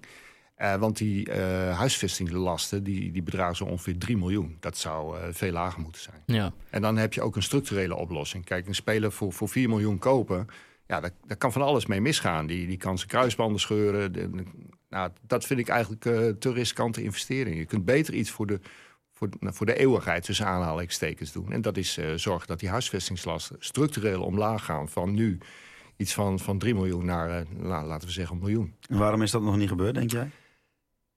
[0.79, 1.31] Want die
[1.73, 4.57] huisvestingslasten die, die bedragen zo ongeveer 3 miljoen.
[4.61, 6.23] Dat zou veel lager moeten zijn.
[6.27, 6.53] Ja.
[6.71, 8.45] En dan heb je ook een structurele oplossing.
[8.45, 10.47] Kijk, een speler voor, voor 4 miljoen kopen,
[10.87, 12.47] ja, daar, daar kan van alles mee misgaan.
[12.47, 14.13] Die, die kan zijn kruisbanden scheuren.
[14.13, 14.31] De-
[14.93, 17.57] nou, dat vind ik eigenlijk eh te riskante investering.
[17.57, 18.61] Je kunt beter iets voor de,
[19.13, 21.53] voor, nou, voor de eeuwigheid tussen aanhalingstekens doen.
[21.53, 25.39] En dat is eh, zorgen dat die huisvestingslasten structureel omlaag gaan van nu
[25.97, 28.75] iets van, van 3 miljoen naar, eh, la- laten we zeggen, een miljoen.
[28.89, 30.31] En waarom is dat nog niet gebeurd, denk jij?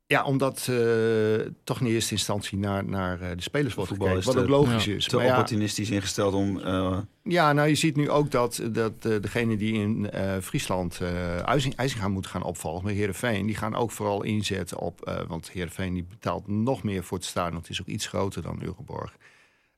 [0.08, 4.30] Ja, omdat eh, toch in eerste instantie naar, naar eh, de spelers wordt Voetbal gekeken.
[4.30, 5.06] is Wat ook logisch ja, is.
[5.08, 6.60] Te Maar ja, opportunistisch ingesteld om...
[6.60, 10.10] eh, Ja, nou je ziet nu ook dat, dat degene die in
[10.42, 11.02] Friesland
[11.46, 13.46] IJsing- IJsinga moeten gaan opvolgen met Heerenveen...
[13.46, 15.24] die gaan ook vooral inzetten op...
[15.28, 17.60] want Heerenveen die betaalt nog meer voor het stadion.
[17.62, 19.16] Het is ook iets groter dan Urenborg.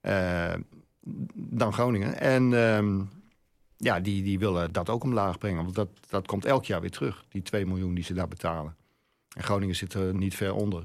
[0.01, 0.53] eh,
[1.33, 2.19] dan Groningen.
[2.19, 2.99] En ehm,
[3.77, 5.63] ja, die, die willen dat ook omlaag brengen.
[5.63, 7.25] Want dat, dat komt elk jaar weer terug.
[7.29, 8.75] Die 2 miljoen die ze daar betalen.
[9.37, 10.83] En Groningen zit er niet ver onder.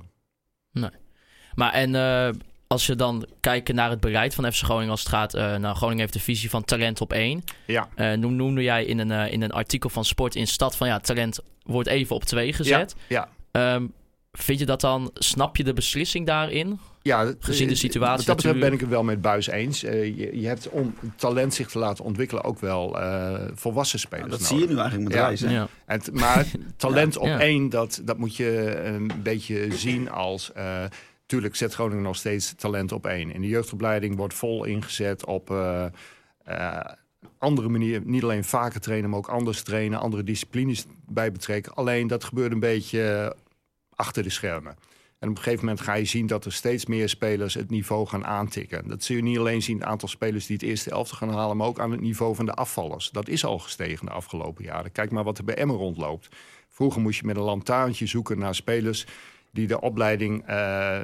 [1.54, 2.28] Maar en eh,
[2.66, 5.34] als je dan kijkt naar het beleid van FC Groningen als het gaat...
[5.34, 7.44] eh nou, Groningen heeft de visie van talent op één.
[7.66, 10.86] Ja, Eh noem, noemde jij in een, in een artikel van Sport in Stad van
[10.86, 12.94] ja, talent wordt even op twee gezet.
[13.08, 13.28] ja.
[13.50, 13.86] Ehm,
[14.32, 16.78] vind je dat dan, snap je de beslissing daarin?
[17.02, 19.82] Ja, Gezien de eh, situatie Wat dat betreft ben ik het wel met Buis eens.
[19.84, 24.30] Eh, je, je hebt om talent zich te laten ontwikkelen ook wel eh, volwassen spelers
[24.30, 24.46] dat nodig.
[24.46, 25.50] zie je nu eigenlijk met Ja.
[25.50, 25.68] Ja.
[25.86, 27.40] En t- maar talent op Ja.
[27.40, 30.52] één, dat, dat moet je een beetje zien als...
[30.52, 30.84] eh,
[31.26, 33.32] tuurlijk zet Groningen nog steeds talent op één.
[33.34, 35.50] In de jeugdopleiding wordt vol ingezet op...
[35.50, 35.84] eh,
[36.44, 36.80] eh,
[37.38, 41.74] andere manier, niet alleen vaker trainen, maar ook anders trainen, andere disciplines bij betrekken.
[41.74, 43.34] Alleen dat gebeurt een beetje
[43.94, 44.76] achter de schermen.
[45.18, 48.06] En op een gegeven moment ga je zien dat er steeds meer spelers het niveau
[48.06, 48.88] gaan aantikken.
[48.88, 51.56] Dat zul je niet alleen zien het aantal spelers die het eerste elfte gaan halen,
[51.56, 53.10] maar ook aan het niveau van de afvallers.
[53.10, 54.92] Dat is al gestegen de afgelopen jaren.
[54.92, 56.28] Kijk maar wat er bij Emmen rondloopt.
[56.68, 59.06] Vroeger moest je met een lantaarntje zoeken naar spelers
[59.52, 61.00] die de opleiding eh,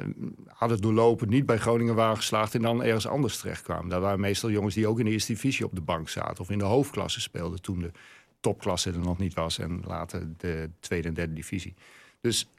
[0.47, 3.89] hadden doorlopen, niet bij Groningen waren geslaagd en dan ergens anders terechtkwamen.
[3.89, 6.49] Dat waren meestal jongens die ook in de eerste divisie op de bank zaten of
[6.49, 7.91] in de hoofdklasse speelden toen de
[8.39, 11.73] topklasse er nog niet was en later de tweede en derde divisie.
[12.21, 12.49] Dus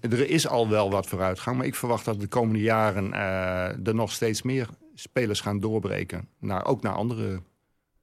[0.00, 3.94] er is al wel wat vooruitgang, maar ik verwacht dat de komende jaren eh, er
[3.94, 7.42] nog steeds meer spelers gaan doorbreken, naar, ook naar andere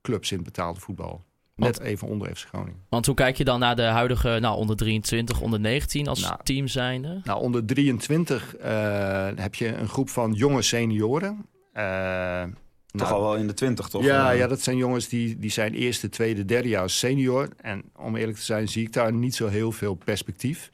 [0.01, 1.23] clubs in het betaalde voetbal.
[1.55, 2.79] Net even onder FC Groningen.
[2.89, 6.39] Want hoe kijk je dan naar de huidige nou, onder 23, onder 19 als Nou,
[6.43, 7.21] team zijnde?
[7.23, 11.45] Nou, onder 23 eh, heb je een groep van jonge senioren.
[11.73, 12.43] Eh,
[12.85, 14.03] Toch nou, al wel in de twintig, toch?
[14.03, 17.49] Ja, ja, dat zijn jongens die, die zijn eerste, tweede, derde jaar senior.
[17.57, 20.71] En om eerlijk te zijn zie ik daar niet zo heel veel perspectief.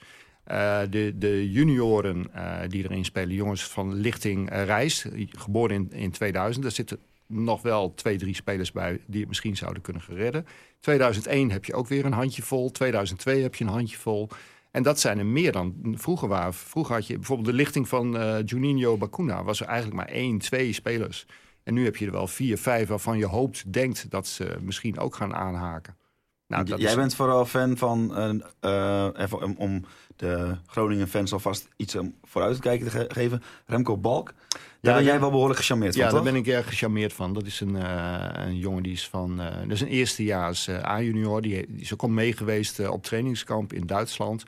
[0.51, 5.91] Eh, de, de junioren eh, die erin spelen, jongens van Lichting eh, Reis, geboren in,
[5.91, 6.63] in 2000.
[6.63, 10.45] Daar zitten nog wel twee, drie spelers bij die het misschien zouden kunnen geredden.
[10.79, 12.71] 2001 heb je ook weer een handjevol.
[12.71, 14.29] 2002 heb je een handjevol.
[14.71, 16.53] En dat zijn er meer dan vroeger waren.
[16.53, 19.43] Vroeger had je bijvoorbeeld de lichting van Juninho Bacuna.
[19.43, 21.25] Was er eigenlijk maar één, twee spelers.
[21.63, 24.99] En nu heb je er wel vier, vijf waarvan je hoopt, denkt dat ze misschien
[24.99, 25.95] ook gaan aanhaken.
[26.51, 28.29] Nou, dat Jij is- bent vooral fan van, eh,
[28.59, 29.85] eh, even om, om
[30.15, 33.43] de Groningen-fans alvast iets om vooruit te kijken te ge- geven.
[33.65, 34.33] Remco Balk.
[34.81, 35.09] Daar ben ja.
[35.09, 36.31] jij wel behoorlijk gecharmeerd Ja, van, daar toch?
[36.31, 37.33] ben ik erg gecharmeerd van.
[37.33, 39.41] Dat is een, eh, een jongen die is van...
[39.41, 41.41] eh, dat is een eerstejaars A-junior.
[41.41, 44.43] Die, die is ook al meegeweest eh, op trainingskamp in Duitsland.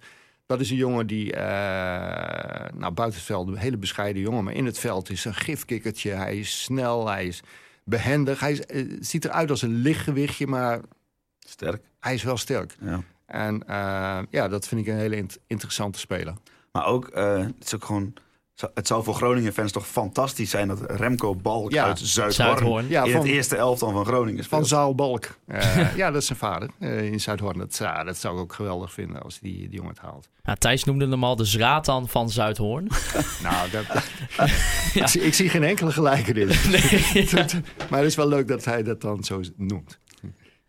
[0.46, 1.34] Dat is een jongen die...
[1.34, 4.44] eh nou, buiten het veld een hele bescheiden jongen.
[4.44, 6.12] Maar in het veld is een gifkikkertje.
[6.12, 7.42] Hij is snel, hij is
[7.84, 8.40] behendig.
[8.40, 8.62] Hij is,
[9.10, 10.80] ziet eruit als een lichtgewichtje, maar
[11.48, 11.82] Sterk.
[12.00, 12.76] hij is wel sterk.
[12.82, 13.04] Ja.
[13.26, 16.34] En eh, ja, dat vind ik een hele int- interessante speler.
[16.72, 18.14] Maar ook, eh, het is ook gewoon
[18.56, 22.88] Zou- Het zou voor Groningen-fans toch fantastisch zijn dat Remco Balk Ja, uit Zuidhoorn, Zuidhoorn.
[22.88, 24.68] Ja, in van- het eerste elftal van Groningen Van speelt.
[24.68, 25.26] Zaalbalk.
[25.48, 27.58] Eh, ja, dat is zijn vader eh, in Zuidhoorn.
[27.58, 30.30] Dat, dat zou ik ook geweldig vinden als die, die jongen het haalt.
[30.44, 32.88] Ja, Thijs noemde hem al de Zratan van Zuidhoorn.
[33.44, 33.86] Nou, dat,
[35.02, 36.64] ik, zie, ik zie geen enkele gelijkenis.
[37.90, 40.00] Maar het is wel leuk dat hij dat dan zo noemt.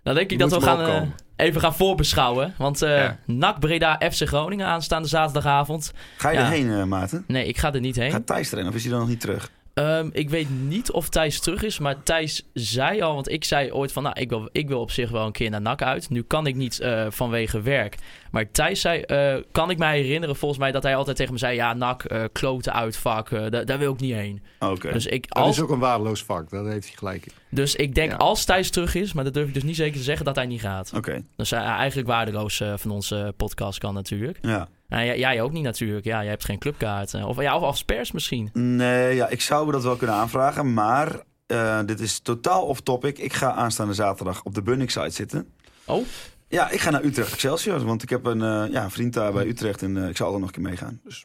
[0.05, 1.03] Dan denk ik Moet dat we gaan, eh,
[1.47, 2.55] even gaan voorbeschouwen.
[2.59, 3.19] Want eh Ja.
[3.27, 5.93] NAC Breda FC Groningen aanstaande zaterdagavond.
[6.17, 6.45] Ga je Ja.
[6.45, 7.25] erheen, eh, Maarten?
[7.27, 8.11] Nee, ik ga er niet heen.
[8.11, 9.51] Gaat Thijs erin of is hij dan nog niet terug?
[9.75, 13.73] Ehm, ik weet niet of Thijs terug is, maar Thijs zei al, want ik zei
[13.73, 16.11] ooit van, nou, ik wil, ik wil op zich wel een keer naar NAC uit.
[16.11, 17.97] Nu kan ik niet eh, vanwege werk.
[18.31, 21.39] Maar Thijs zei, eh, kan ik mij herinneren volgens mij dat hij altijd tegen me
[21.39, 24.43] zei, ja, NAC, eh kloten uitvak, daar, daar wil ik niet heen.
[24.59, 24.93] Oké.
[24.93, 27.33] Dus ik, Dat als, is ook een waardeloos vak, daar heeft hij gelijk in.
[27.51, 28.17] dus ik denk Ja.
[28.17, 30.47] als Thijs terug is, maar dat durf ik dus niet zeker te zeggen, dat hij
[30.47, 30.93] niet gaat.
[30.97, 34.39] Oké, Dus eh, eigenlijk waardeloos eh, van onze podcast kan natuurlijk.
[34.43, 34.69] ja.
[34.89, 37.15] Nou, jij, jij ook niet natuurlijk, ja, jij hebt geen clubkaart.
[37.15, 38.51] eh, Of, ja, of als pers misschien.
[38.53, 43.19] Nee, ja, ik zou dat wel kunnen aanvragen, maar eh, dit is totaal off topic.
[43.19, 45.49] Ik ga aanstaande zaterdag op de Bunnik site zitten.
[45.87, 46.07] Oh?
[46.49, 49.47] Ja, ik ga naar Utrecht Excelsior, want ik heb een eh, ja, vriend daar bij
[49.47, 51.01] Utrecht en ik zal er nog een keer meegaan.
[51.05, 51.25] Dus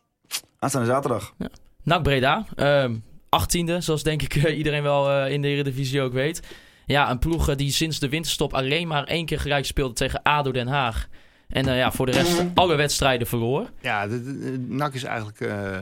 [0.60, 1.34] aanstaande zaterdag.
[1.84, 2.96] NAC Breda, ehm
[3.46, 6.42] 18e, zoals denk ik iedereen wel in de Eredivisie ook weet.
[6.86, 10.52] Ja, een ploeg die sinds de winterstop alleen maar één keer gelijk speelde tegen ADO
[10.52, 11.08] Den Haag.
[11.50, 13.70] En eh, ja, voor de rest alle wedstrijden verloor.
[13.82, 15.78] Ja, de, NAC is eigenlijk eh,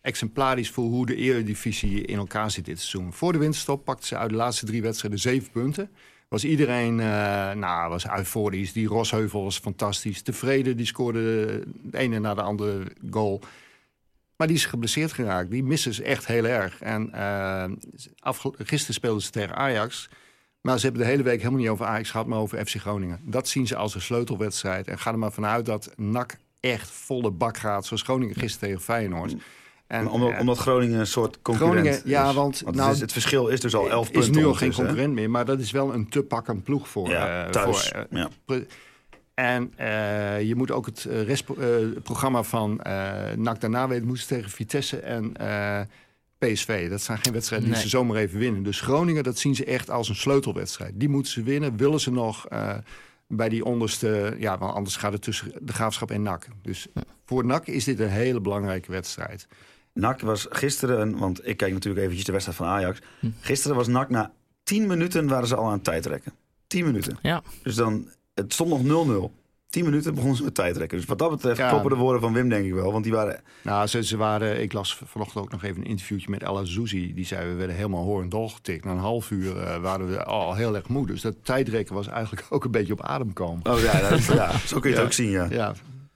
[0.00, 3.12] exemplarisch voor hoe de Eredivisie in elkaar zit dit seizoen.
[3.12, 5.90] Voor de winterstop pakten ze uit de laatste drie wedstrijden zeven punten.
[6.28, 7.06] Was iedereen, eh,
[7.52, 8.72] nou, was euforisch.
[8.72, 10.22] Die Rosheuvel was fantastisch.
[10.22, 11.20] Tevreden, die scoorde
[11.82, 13.40] de ene na de andere goal.
[14.36, 15.50] Maar die is geblesseerd geraakt.
[15.50, 16.80] Die missen ze echt heel erg.
[16.80, 17.10] En
[18.58, 20.08] gisteren speelden ze tegen Ajax.
[20.66, 23.20] Maar ze hebben de hele week helemaal niet over Ajax gehad, maar over FC Groningen.
[23.22, 24.88] Dat zien ze als een sleutelwedstrijd.
[24.88, 27.86] En ga er maar vanuit dat NAC echt volle bak gaat.
[27.86, 29.34] Zoals Groningen gisteren tegen Feyenoord.
[29.86, 32.34] En, omdat, eh, omdat Groningen een soort concurrent Groningen, ja, is.
[32.34, 34.32] want, het, nou, is- het verschil is dus al 11 is punten.
[34.32, 35.30] nu al geen concurrent meer.
[35.30, 37.08] Maar dat is wel een te pakkend ploeg voor.
[37.08, 37.88] Ja, eh, thuis.
[37.88, 38.28] voor, eh, ja.
[39.34, 44.06] En eh, je moet ook het eh, restpro- eh, programma van eh NAC daarna weten.
[44.06, 45.80] Moeten ze tegen Vitesse en eh,
[46.52, 46.90] PSV.
[46.90, 47.84] Dat zijn geen wedstrijden die Nee.
[47.86, 48.62] ze zomaar even winnen.
[48.62, 50.92] Dus Groningen, dat zien ze echt als een sleutelwedstrijd.
[50.94, 51.76] Die moeten ze winnen.
[51.76, 52.74] Willen ze nog eh,
[53.28, 54.36] bij die onderste...
[54.38, 56.46] Ja, want anders gaat het tussen de Graafschap en NAC.
[56.62, 56.86] Dus
[57.24, 59.46] voor NAC is dit een hele belangrijke wedstrijd.
[59.92, 62.98] NAC was gisteren, een- want ik kijk natuurlijk eventjes de wedstrijd van Ajax.
[63.20, 63.26] Hm.
[63.40, 64.32] Gisteren was NAC na
[64.62, 66.32] 10 minuten waren ze al aan het tijdrekken.
[66.66, 67.18] 10 minuten.
[67.22, 67.42] Ja.
[67.62, 69.32] Dus dan, het stond nog 0-0.
[69.66, 70.98] 10 minuten begonnen ze met tijdrekken.
[70.98, 71.68] Dus wat dat betreft Ja.
[71.68, 72.92] kloppen de woorden van Wim denk ik wel.
[72.92, 76.30] Want die waren, Nou, ze, ze waren, ik las vanochtend ook nog even een interviewtje
[76.30, 77.14] met Ella Zouzi.
[77.14, 78.84] Die zei, we werden helemaal hoor en dol getikt.
[78.84, 81.06] Na een half uur eh, waren we al heel erg moe.
[81.06, 83.70] Dus dat tijdrekken was eigenlijk ook een beetje op adem komen.
[83.72, 85.02] oh ja, dat is- ja zo kun je het Ja.
[85.04, 85.46] ook zien ja.
[85.50, 85.74] Ja,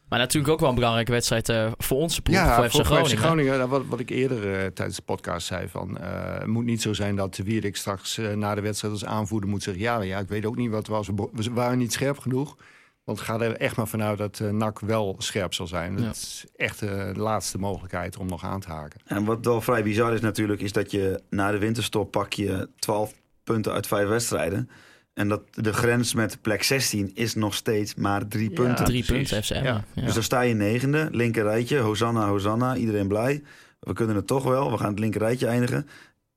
[0.08, 3.10] Maar natuurlijk ook wel een belangrijke wedstrijd eh, voor onze ploeg, ja voor FC Groningen.
[3.10, 5.68] FC Groningen nou, wat, wat ik eerder eh, tijdens de podcast zei.
[5.68, 9.04] Van, eh, het moet niet zo zijn dat de Wierik straks na de wedstrijd als
[9.04, 9.82] aanvoerder moet zeggen...
[9.82, 11.08] ja, ja, ik weet ook niet wat was.
[11.32, 12.56] We waren niet scherp genoeg.
[13.04, 15.98] Want ga er echt maar vanuit dat eh NAC wel scherp zal zijn.
[15.98, 16.04] Ja.
[16.04, 19.00] Dat is echt eh, de laatste mogelijkheid om nog aan te haken.
[19.04, 22.68] En wat wel vrij bizar is natuurlijk, is dat je na de winterstop pak je
[22.78, 24.70] 12 punten uit 5 wedstrijden.
[25.14, 28.84] En dat de grens met plek 16 is nog steeds maar drie Ja, punten.
[28.84, 29.64] Drie punten FCM.
[29.64, 29.84] Ja.
[29.94, 30.04] Ja.
[30.04, 33.42] Dus dan sta je negende, linker rijtje, Hosanna, Hosanna, iedereen blij.
[33.80, 35.88] We kunnen het toch wel, we gaan het linker rijtje eindigen.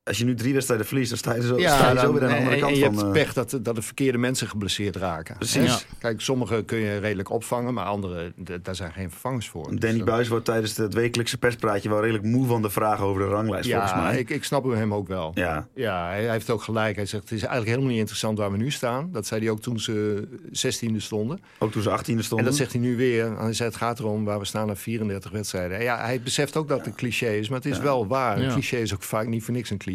[0.04, 2.22] Als je nu drie wedstrijden verliest, dan sta je zo, sta je zo dan- weer
[2.22, 2.94] aan de en- andere en kant je van...
[2.94, 5.36] hebt eh, pech dat, dat de verkeerde mensen geblesseerd raken.
[5.36, 5.86] Precies.
[5.98, 8.32] Kijk, sommige kun je redelijk opvangen, maar andere,
[8.62, 9.70] daar zijn geen vervangers voor.
[9.70, 13.04] Dus Danny dat- Buis wordt tijdens het wekelijkse perspraatje wel redelijk moe van de vragen
[13.04, 14.18] over de ranglijst, volgens Ja, mij.
[14.18, 15.30] ik, ik snap hem ook wel.
[15.34, 16.96] Ja, Ja, hij, heeft ook gelijk.
[16.96, 19.08] Hij zegt, het is eigenlijk helemaal niet interessant waar we nu staan.
[19.12, 21.40] Dat zei hij ook toen ze 16e stonden.
[21.58, 22.38] ook toen ze 18e stonden.
[22.38, 23.26] En dat zegt hij nu weer.
[23.26, 25.76] En Hij zei, het gaat erom waar we staan na 34 wedstrijden.
[25.76, 27.82] En Ja, hij beseft ook dat het een cliché is, maar het is Ja.
[27.82, 28.38] wel waar.
[28.38, 29.92] Een cliché is ook vaak niet voor niks een cliché.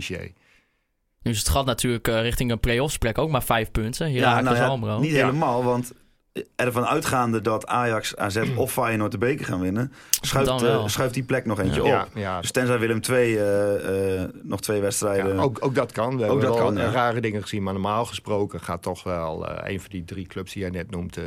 [1.21, 4.07] Nu is het gat natuurlijk eh, richting een play-offs plek ook maar vijf punten.
[4.07, 5.25] Hier ja, nou ja, niet Ja.
[5.25, 5.93] helemaal, want
[6.55, 9.91] ervan uitgaande dat Ajax, AZ of Feyenoord de beker gaan winnen,
[10.21, 10.89] schuift, Dan eh, wel.
[10.89, 12.09] schuift die plek nog eentje Ja, op.
[12.17, 15.35] ja, Dus tenzij Willem II eh, eh, nog twee wedstrijden...
[15.35, 16.15] Ja, ook, ook dat kan.
[16.17, 16.91] We hebben dat wel kan, ja.
[16.91, 17.63] rare dingen gezien.
[17.63, 20.91] Maar normaal gesproken gaat toch wel eh, een van die drie clubs die jij net
[20.91, 21.19] noemt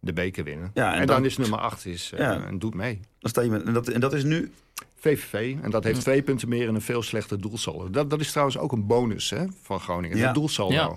[0.00, 0.70] de beker winnen.
[0.74, 2.44] Ja, en en, dan, dan- is nummer acht is, eh, Ja.
[2.46, 3.00] en doet mee.
[3.18, 4.52] Dan sta je met, en, dat, en dat is nu...
[5.04, 5.56] VVV.
[5.62, 7.90] En dat heeft twee punten meer en een veel slechter doelsaldo.
[7.90, 10.16] Dat, dat is trouwens ook een bonus hè, van Groningen.
[10.16, 10.24] Ja.
[10.24, 10.74] Dat doelsaldo.
[10.74, 10.94] Ja.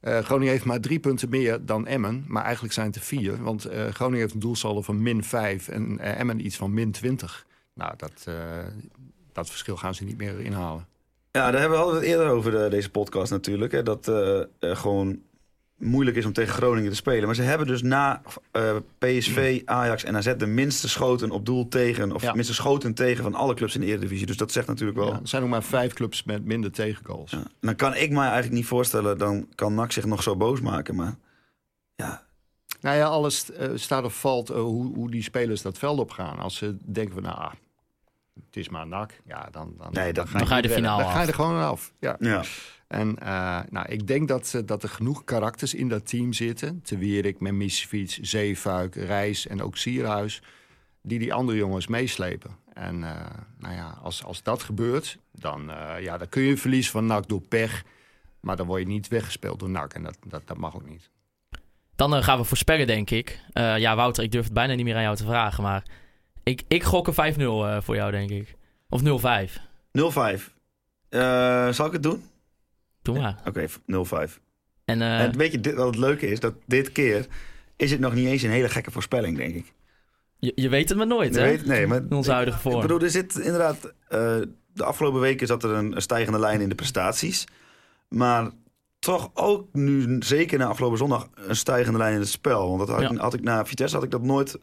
[0.00, 2.24] Eh, Groningen heeft maar drie punten meer dan Emmen.
[2.28, 3.42] Maar eigenlijk zijn het er vier.
[3.42, 6.90] Want eh, Groningen heeft een doelsaldo van min 5 en eh, Emmen iets van min
[6.90, 7.46] 20.
[7.74, 8.34] Nou, dat, eh,
[9.32, 10.86] dat verschil gaan ze niet meer inhalen.
[11.30, 13.72] Ja, daar hebben we het eerder over deze podcast natuurlijk.
[13.72, 14.10] Hè, dat
[14.60, 15.20] gewoon
[15.78, 17.26] moeilijk is om tegen Groningen te spelen.
[17.26, 21.68] Maar ze hebben dus na eh, PSV, Ajax en AZ de minste schoten op doel
[21.68, 22.12] tegen...
[22.12, 22.32] of Ja.
[22.34, 24.26] minste schoten tegen van alle clubs in de Eredivisie.
[24.26, 25.08] Dus dat zegt natuurlijk wel...
[25.12, 27.30] Ja, er zijn nog maar vijf clubs met minder tegengoals.
[27.30, 27.42] Ja.
[27.60, 29.18] Dan kan ik mij eigenlijk niet voorstellen...
[29.18, 30.94] dan kan NAC zich nog zo boos maken.
[30.94, 31.14] Maar
[31.94, 32.22] ja,
[32.80, 36.10] Nou ja, alles eh, staat of valt eh, hoe, hoe die spelers dat veld op
[36.10, 36.38] gaan.
[36.38, 37.52] Als ze denken van, nou, ah,
[38.46, 39.10] het is maar nak.
[39.26, 41.28] Ja, dan, dan, Nee, dan- ga dan ga je de finale Dan ga je af.
[41.28, 41.92] er gewoon af.
[41.98, 42.16] Ja.
[42.18, 42.42] ja.
[42.94, 46.82] En eh, nou, ik denk dat, ze- dat er genoeg karakters in dat team zitten.
[46.82, 50.42] Te Wierik, Memisiewicz, Zeefuik, Reis en ook Sierhuis.
[51.02, 52.50] Die die andere jongens meeslepen.
[52.72, 53.26] En eh,
[53.58, 57.28] nou ja, als, als dat gebeurt, dan, eh, ja, dan kun je verliezen van NAC
[57.28, 57.82] door pech.
[58.40, 59.92] Maar dan word je niet weggespeeld door NAC.
[59.94, 61.10] En dat, dat, dat mag ook niet.
[61.96, 63.40] Dan eh, gaan we voorspellen, denk ik.
[63.52, 65.62] Eh, ja, Wouter, ik durf het bijna niet meer aan jou te vragen.
[65.62, 65.82] Maar
[66.42, 68.54] ik, ik gok een 5-0 eh, voor jou, denk ik.
[68.88, 69.04] Of 0-5.
[69.92, 70.52] 0-5.
[71.08, 72.22] Eh, zal ik het doen?
[73.04, 73.36] Doe maar.
[73.48, 74.40] Oké, 0-5.
[74.84, 76.40] En, eh, En weet je dit, wat het leuke is?
[76.40, 77.26] Dat dit keer
[77.76, 79.72] is het nog niet eens een hele gekke voorspelling, denk ik.
[80.38, 81.46] je, je weet het maar nooit, Je hè?
[81.48, 82.80] weet- nee, maar In onze huidige Ik vorm.
[82.80, 83.92] bedoel, er zit inderdaad...
[84.08, 84.36] eh,
[84.72, 87.44] de afgelopen weken zat er een, een stijgende lijn in de prestaties.
[88.08, 88.50] Maar
[88.98, 92.66] toch ook nu, zeker na afgelopen zondag, een stijgende lijn in het spel.
[92.68, 94.58] Want dat had, ik, had ik na Vitesse had ik dat nooit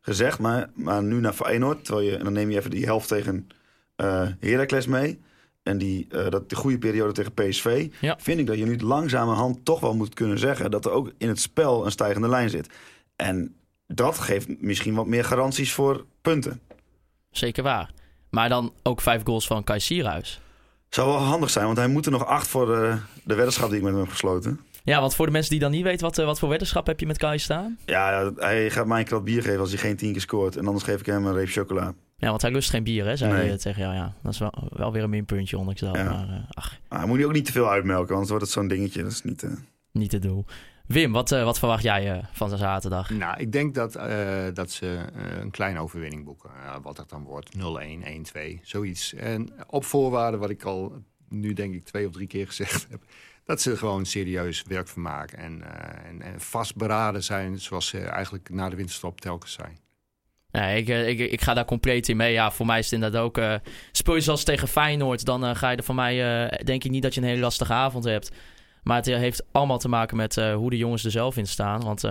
[0.00, 0.38] gezegd.
[0.38, 3.48] Maar, maar nu naar Feyenoord, terwijl je, en dan neem je even die helft tegen
[3.96, 5.20] eh Heracles mee.
[5.64, 7.88] En die, eh, dat, de goede periode tegen PSV.
[8.00, 8.16] Ja.
[8.20, 10.70] Vind ik dat je nu langzamerhand toch wel moet kunnen zeggen...
[10.70, 12.68] dat er ook in het spel een stijgende lijn zit.
[13.16, 13.54] En
[13.86, 16.60] dat geeft misschien wat meer garanties voor punten.
[17.30, 17.90] Zeker waar.
[18.30, 20.40] Maar dan ook vijf goals van Kai Sierhuis.
[20.88, 23.78] Zou wel handig zijn, want hij moet er nog acht voor de, de weddenschap die
[23.78, 24.60] ik met hem heb gesloten.
[24.84, 27.00] Ja, want voor de mensen die dan niet weten, wat, eh, wat voor weddenschap heb
[27.00, 27.78] je met Kai staan?
[27.84, 30.56] Ja, ja, hij gaat mij een krat bier geven als hij geen tien keer scoort.
[30.56, 31.94] En anders geef ik hem een reep chocola.
[32.16, 33.56] Ja, want hij lust geen bier, hè, zei Nee.
[33.56, 33.94] tegen jou.
[33.94, 35.96] Ja, dat is wel, wel weer een minpuntje, ondanks dat.
[35.96, 36.04] Ja.
[36.04, 38.52] Maar eh, ach, Maar hij moet hij ook niet te veel uitmelken, anders wordt het
[38.54, 39.02] zo'n dingetje.
[39.02, 39.42] Dat is niet...
[39.42, 39.50] eh,
[39.92, 40.46] niet te doen.
[40.86, 43.10] Wim, wat, eh, wat verwacht jij eh, van zijn zaterdag?
[43.10, 46.50] Nou, ik denk dat, eh, dat ze eh, een kleine overwinning boeken.
[46.64, 49.14] Eh, wat dat dan wordt, 0-1, 1-2, zoiets.
[49.14, 53.02] En op voorwaarde, wat ik al nu denk ik twee of drie keer gezegd heb...
[53.44, 57.60] dat ze gewoon serieus werk van maken en, eh, en, en vastberaden zijn...
[57.60, 59.78] zoals ze eigenlijk na de winterstop telkens zijn.
[60.60, 62.32] Nee, ik, eh, ik, ik ga daar compleet in mee.
[62.32, 63.38] Ja, voor mij is het inderdaad ook...
[63.38, 63.54] eh,
[63.92, 66.16] speel je zoals tegen Feyenoord, dan eh, ga je er voor mij...
[66.64, 68.30] denk ik niet dat je een hele lastige avond hebt.
[68.82, 71.80] Maar het heeft allemaal te maken met hoe de jongens er zelf in staan.
[71.80, 72.02] Want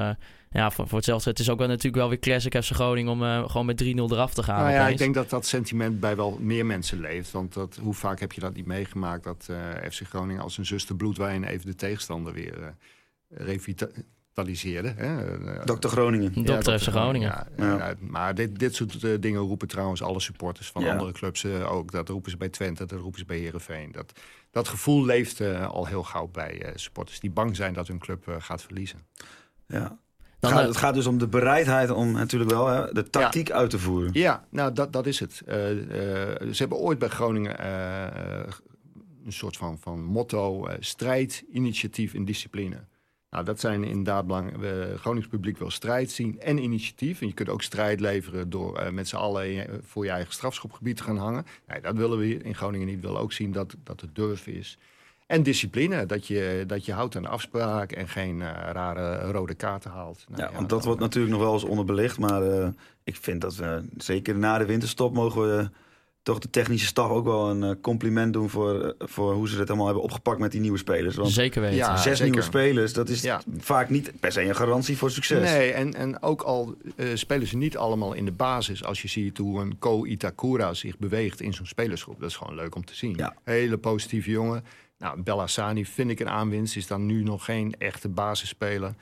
[0.49, 1.29] ja, voor, voor hetzelfde...
[1.29, 3.11] Het is ook wel natuurlijk wel weer classic FC Groningen...
[3.11, 4.59] om gewoon met 3-0 eraf te gaan.
[4.59, 4.91] nou ja, opeens.
[4.91, 7.31] ik denk dat dat sentiment bij wel meer mensen leeft.
[7.31, 9.23] Want dat, hoe vaak heb je dat niet meegemaakt...
[9.23, 9.49] dat
[9.91, 12.75] FC Groningen als een zuster bloedwijn even de tegenstander weer
[14.33, 14.93] revitaliseerde.
[14.97, 15.35] Hè?
[15.55, 15.87] Eh, Dr.
[15.87, 16.43] Groningen.
[16.43, 17.27] Dokter FC Groningen.
[17.29, 17.77] Ja, Ja.
[17.77, 20.91] ja, maar dit, dit soort eh, dingen roepen trouwens alle supporters van Ja.
[20.91, 21.91] andere clubs eh, ook.
[21.91, 23.91] Dat roepen ze bij Twente, dat roepen ze bij Herenveen.
[23.91, 24.19] Dat,
[24.51, 27.99] dat gevoel leeft eh, al heel gauw bij eh, supporters die bang zijn dat hun
[27.99, 28.99] club gaat verliezen.
[29.67, 30.01] Ja.
[30.39, 33.69] Dan, Gaat- het gaat dus om de bereidheid om natuurlijk wel hè, de tactiek uit
[33.69, 34.09] te voeren.
[34.13, 35.41] Ja, nou dat, dat is het.
[35.45, 37.65] Eh, eh, ze hebben ooit bij Groningen
[39.25, 42.83] een soort van, van motto: eh, strijd, initiatief en discipline.
[43.33, 44.61] Nou, dat zijn inderdaad belang.
[44.61, 47.21] Het Gronings publiek wil strijd zien en initiatief.
[47.21, 50.97] En je kunt ook strijd leveren door eh, met z'n allen voor je eigen strafschopgebied
[50.97, 51.45] te gaan hangen.
[51.67, 52.95] Nee, dat willen we hier in Groningen niet.
[52.95, 54.77] We willen ook zien dat, dat het durf is.
[55.25, 59.53] En discipline, dat je, dat je houdt aan de afspraak en geen eh, rare rode
[59.53, 60.25] kaarten haalt.
[60.29, 62.19] Nou Ja, want dat wordt natuurlijk nog wel eens onderbelicht.
[62.19, 62.67] Maar eh,
[63.03, 65.69] ik vind dat we, zeker na de winterstop, mogen we
[66.23, 69.59] toch de technische staf ook wel een eh, compliment doen voor, eh, voor hoe ze
[69.59, 71.15] het allemaal hebben opgepakt met die nieuwe spelers.
[71.15, 71.77] Want zeker weten.
[71.77, 72.23] Ja, zes zeker.
[72.23, 73.41] nieuwe spelers, dat is Ja.
[73.57, 75.51] vaak niet per se een garantie voor succes.
[75.51, 78.83] Nee, en, en ook al eh, spelen ze niet allemaal in de basis.
[78.83, 82.19] Als je ziet hoe een Ko Itakura zich beweegt in zo'n spelersgroep.
[82.19, 83.13] Dat is gewoon leuk om te zien.
[83.15, 83.35] Ja.
[83.43, 84.63] Hele positieve jongen.
[84.97, 86.75] Nou, Bellassani vind ik een aanwinst.
[86.75, 88.93] Is dan nu nog geen echte basisspeler.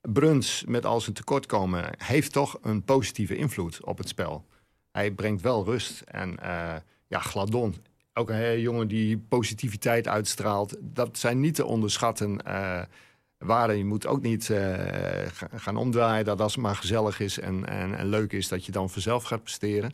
[0.00, 4.44] Bruns, met al zijn tekortkomen, heeft toch een positieve invloed op het spel.
[4.96, 6.00] Hij brengt wel rust.
[6.00, 6.74] En eh,
[7.06, 7.74] ja, Gladon,
[8.14, 10.76] ook een jongen die positiviteit uitstraalt.
[10.80, 12.82] Dat zijn niet te onderschatten eh,
[13.38, 13.78] waarden.
[13.78, 14.58] Je moet ook niet eh,
[15.32, 18.64] ga- gaan omdraaien dat als het maar gezellig is en, en, en leuk is, dat
[18.64, 19.92] je dan vanzelf gaat presteren.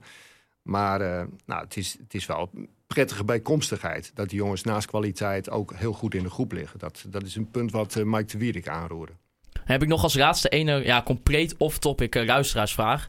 [0.62, 0.98] Maar
[1.46, 2.50] nou, het, is, het is wel
[2.86, 6.78] prettige bijkomstigheid dat die jongens naast kwaliteit ook heel goed in de groep liggen.
[6.78, 9.12] Dat, dat is een punt wat eh, Mike de Wierik aanroerde.
[9.64, 13.08] Heb ik nog als laatste ene ja, compleet off-topic luisteraarsvraag.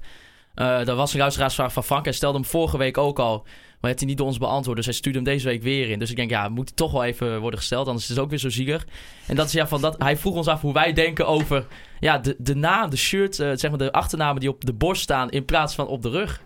[0.54, 2.04] Eh dat was een luisteraarsvraag van Frank.
[2.04, 3.41] Hij stelde hem vorige week ook al.
[3.43, 4.78] Maar heeft hij niet door ons beantwoord.
[4.78, 5.99] Dus hij stuurde hem deze week weer in.
[5.99, 7.88] Dus ik denk, ja, moet toch wel even worden gesteld.
[7.88, 8.86] Anders is het ook weer zo zielig.
[9.28, 11.68] En dat is ja, van dat, hij vroeg ons af hoe wij denken over
[11.99, 15.01] ja, de, de naam, de shirt, eh, zeg maar de achternamen die op de borst
[15.01, 16.41] staan in plaats van op de rug.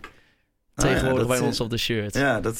[0.74, 2.14] ja, Tegenwoordig dat, bij eh, ons op de shirt.
[2.14, 2.58] Ja, dat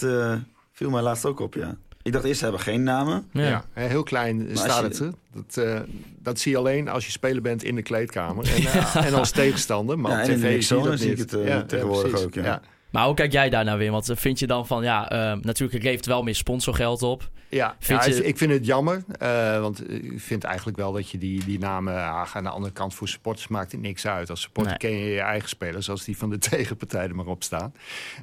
[0.73, 1.77] viel mij laatst ook op, ja.
[2.09, 3.27] Ik dacht eerst, ze hebben geen namen.
[3.33, 3.43] Ja.
[3.49, 5.15] Ja, heel klein staat je- het.
[5.55, 5.81] Dat, eh,
[6.23, 8.49] dat zie je alleen als je speler bent in de kleedkamer.
[8.55, 9.99] En, eh, en als tegenstander.
[9.99, 12.61] Maar Ja, op tv zie je dat zie ik het, eh, tegenwoordig ook, ja.
[12.91, 13.91] Maar hoe kijk jij daar nou weer?
[13.91, 17.31] Want eh, vind je dan van, ja, eh, natuurlijk het levert wel meer sponsorgeld op.
[17.51, 19.05] Ja, Vind ja, je- ik vind het jammer.
[19.19, 21.95] eh, want ik vind eigenlijk wel dat je die, die namen...
[21.95, 24.31] ah, aan de andere kant voor supporters maakt het niks uit.
[24.31, 24.91] Als supporter Nee.
[24.91, 25.91] ken je je eigen spelers...
[25.91, 27.73] als die van de tegenpartij er maar op staan.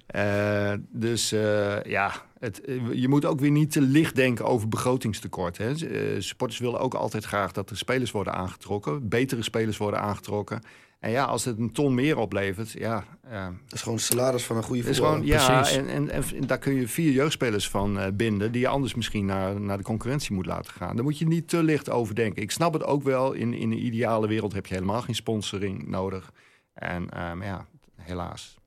[0.08, 1.30] Eh, dus
[1.84, 2.62] ja, het,
[2.92, 5.58] je moet ook weer niet te licht denken over begrotingstekort.
[5.58, 5.72] Hè.
[6.22, 9.08] Supporters willen ook altijd graag dat er spelers worden aangetrokken.
[9.10, 10.62] Betere spelers worden aangetrokken.
[11.00, 12.72] En ja, als het een ton meer oplevert...
[12.72, 15.28] Ja, eh, Dat is gewoon het salaris van een goede het is voetballer.
[15.28, 18.52] gewoon, ja, en, en, en daar kun je vier jeugdspelers van eh, binden...
[18.52, 20.96] die je anders misschien naar, naar de concurrentie moet laten gaan.
[20.96, 22.42] Daar moet je niet te licht over denken.
[22.42, 25.88] Ik snap het ook wel, in, in de ideale wereld heb je helemaal geen sponsoring
[25.88, 26.32] nodig.
[26.74, 27.66] En ehm, ja,
[27.96, 28.58] helaas.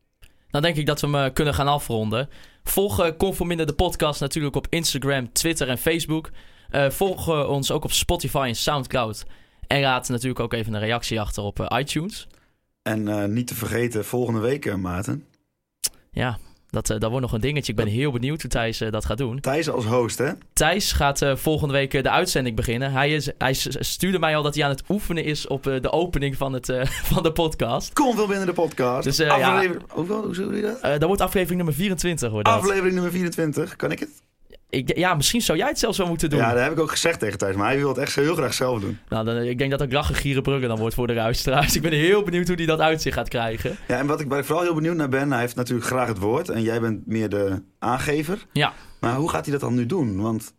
[0.51, 2.29] Dan denk ik dat we hem eh, kunnen gaan afronden.
[2.69, 6.31] Volg uh, Conforminder de podcast natuurlijk op Instagram, Twitter en Facebook.
[6.69, 9.25] Eh, volg eh, ons ook op Spotify en Soundcloud.
[9.69, 12.29] En laat natuurlijk ook even een reactie achter op eh, iTunes.
[12.83, 15.25] En eh, niet te vergeten, volgende week, eh, Maarten.
[16.11, 16.39] Ja,
[16.71, 17.73] dat, dat wordt nog een dingetje.
[17.73, 19.41] Ik ben heel benieuwd hoe Thijs dat gaat doen.
[19.41, 20.33] Thijs als host, hè?
[20.53, 22.93] Thijs gaat volgende week de uitzending beginnen.
[22.93, 26.37] Hij, is, hij stuurde mij al dat hij aan het oefenen is op de opening
[26.37, 26.73] van, het,
[27.13, 27.93] van de podcast.
[27.93, 29.05] Kom veel binnen de podcast.
[29.05, 29.29] Dus, ja.
[29.29, 29.83] Aflevering...
[29.89, 30.25] Hoeveel?
[30.25, 30.83] Hoe doe je dat?
[30.83, 32.31] Dat wordt aflevering nummer 24.
[32.31, 32.57] Wordt dat.
[32.57, 33.77] Aflevering nummer 24.
[33.77, 34.11] Kan ik het?
[34.71, 36.39] Ik, ja, misschien zou jij het zelfs wel moeten doen.
[36.39, 37.57] Ja, dat heb ik ook gezegd tegen Thijs.
[37.57, 38.99] Maar hij wil het echt heel graag zelf doen.
[39.09, 41.77] Nou, dan, ik denk dat het lachen Gierenbrugge dan wordt voor de luisteraars.
[41.77, 43.77] Ik ben heel benieuwd hoe hij dat uit zich gaat krijgen.
[43.89, 45.31] Ja, en wat ik vooral heel benieuwd naar ben...
[45.31, 46.49] Hij heeft natuurlijk graag het woord.
[46.49, 48.47] En jij bent meer de aangever.
[48.53, 48.73] Ja.
[49.01, 50.21] Maar hoe gaat hij dat dan nu doen?
[50.21, 50.55] Want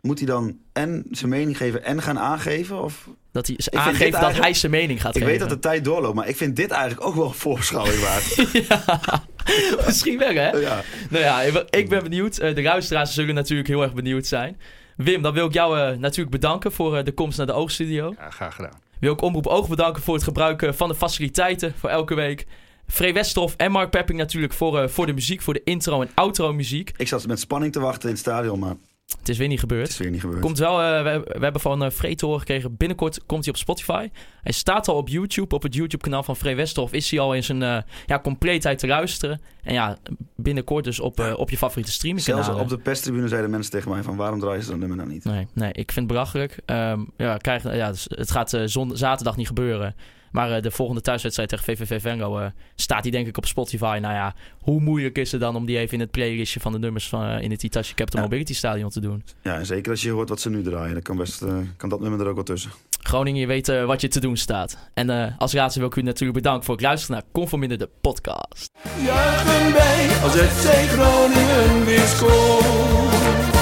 [0.00, 2.82] moet hij dan en zijn mening geven en gaan aangeven?
[2.82, 3.08] Of...
[3.32, 5.38] Dat hij aangeeft dat hij zijn mening gaat Ik geven.
[5.38, 8.34] weet dat de tijd doorloopt, maar ik vind dit eigenlijk ook wel een voorbeschouwing waard.
[8.68, 9.22] ja,
[9.86, 10.50] misschien wel hè.
[10.50, 10.82] ja.
[11.10, 12.38] Nou ja, ik- ik ben benieuwd.
[12.38, 14.60] Eh, De luisteraars zullen natuurlijk heel erg benieuwd zijn.
[14.96, 18.14] Wim, dan wil ik jou eh, natuurlijk bedanken voor eh, de komst naar de Oogstudio.
[18.18, 18.78] Ja, graag gedaan.
[19.00, 22.46] Wil ik Omroep Oog bedanken voor het gebruik eh, van de faciliteiten voor elke week.
[22.86, 26.10] Free Westerhof en Mark Pepping natuurlijk voor, eh, voor de muziek, voor de intro en
[26.14, 26.92] outro muziek.
[26.96, 28.74] Ik zat met spanning te wachten in het stadion, maar
[29.18, 29.88] Het is weer niet het gebeurd.
[29.88, 30.40] is weer niet gebeurd.
[30.40, 32.76] Komt wel, eh, we, we hebben van uh, Free te horen gekregen.
[32.76, 34.08] Binnenkort komt hij op Spotify.
[34.42, 35.54] Hij staat al op YouTube.
[35.54, 38.86] Op het YouTube-kanaal van Free Westerhof is hij al in zijn eh, ja, compleetheid te
[38.86, 39.40] luisteren.
[39.62, 39.96] En ja,
[40.36, 43.90] binnenkort dus op, eh, op je favoriete streaming Zelfs op de perstribune zeiden mensen tegen
[43.90, 45.24] mij van waarom draaien ze dat nummer nou niet?
[45.24, 46.58] Nee, nee, ik vind het belachelijk.
[46.64, 49.94] Ehm, ja, krijg, ja, dus het gaat eh, zon- zaterdag niet gebeuren.
[50.30, 53.98] Maar eh, de volgende thuiswedstrijd tegen VVV Venlo eh, staat die denk ik op Spotify.
[54.00, 56.78] Nou ja, hoe moeilijk is het dan om die even in het playlistje van de
[56.78, 58.26] nummers van, eh, in het Hitachi Capital Ja.
[58.26, 59.24] Mobility Stadion te doen?
[59.42, 61.88] Ja, en zeker als je hoort wat ze nu draaien, dan kan, best, eh, kan
[61.88, 62.70] dat nummer er ook wel tussen.
[63.02, 64.78] Groningen, je weet wat je te doen staat.
[64.94, 67.88] En eh, als laatste wil ik u natuurlijk bedanken voor het luisteren naar Conforminder de
[68.00, 68.70] podcast.
[69.04, 73.59] Juichen wij als FC Groningen weer scoort.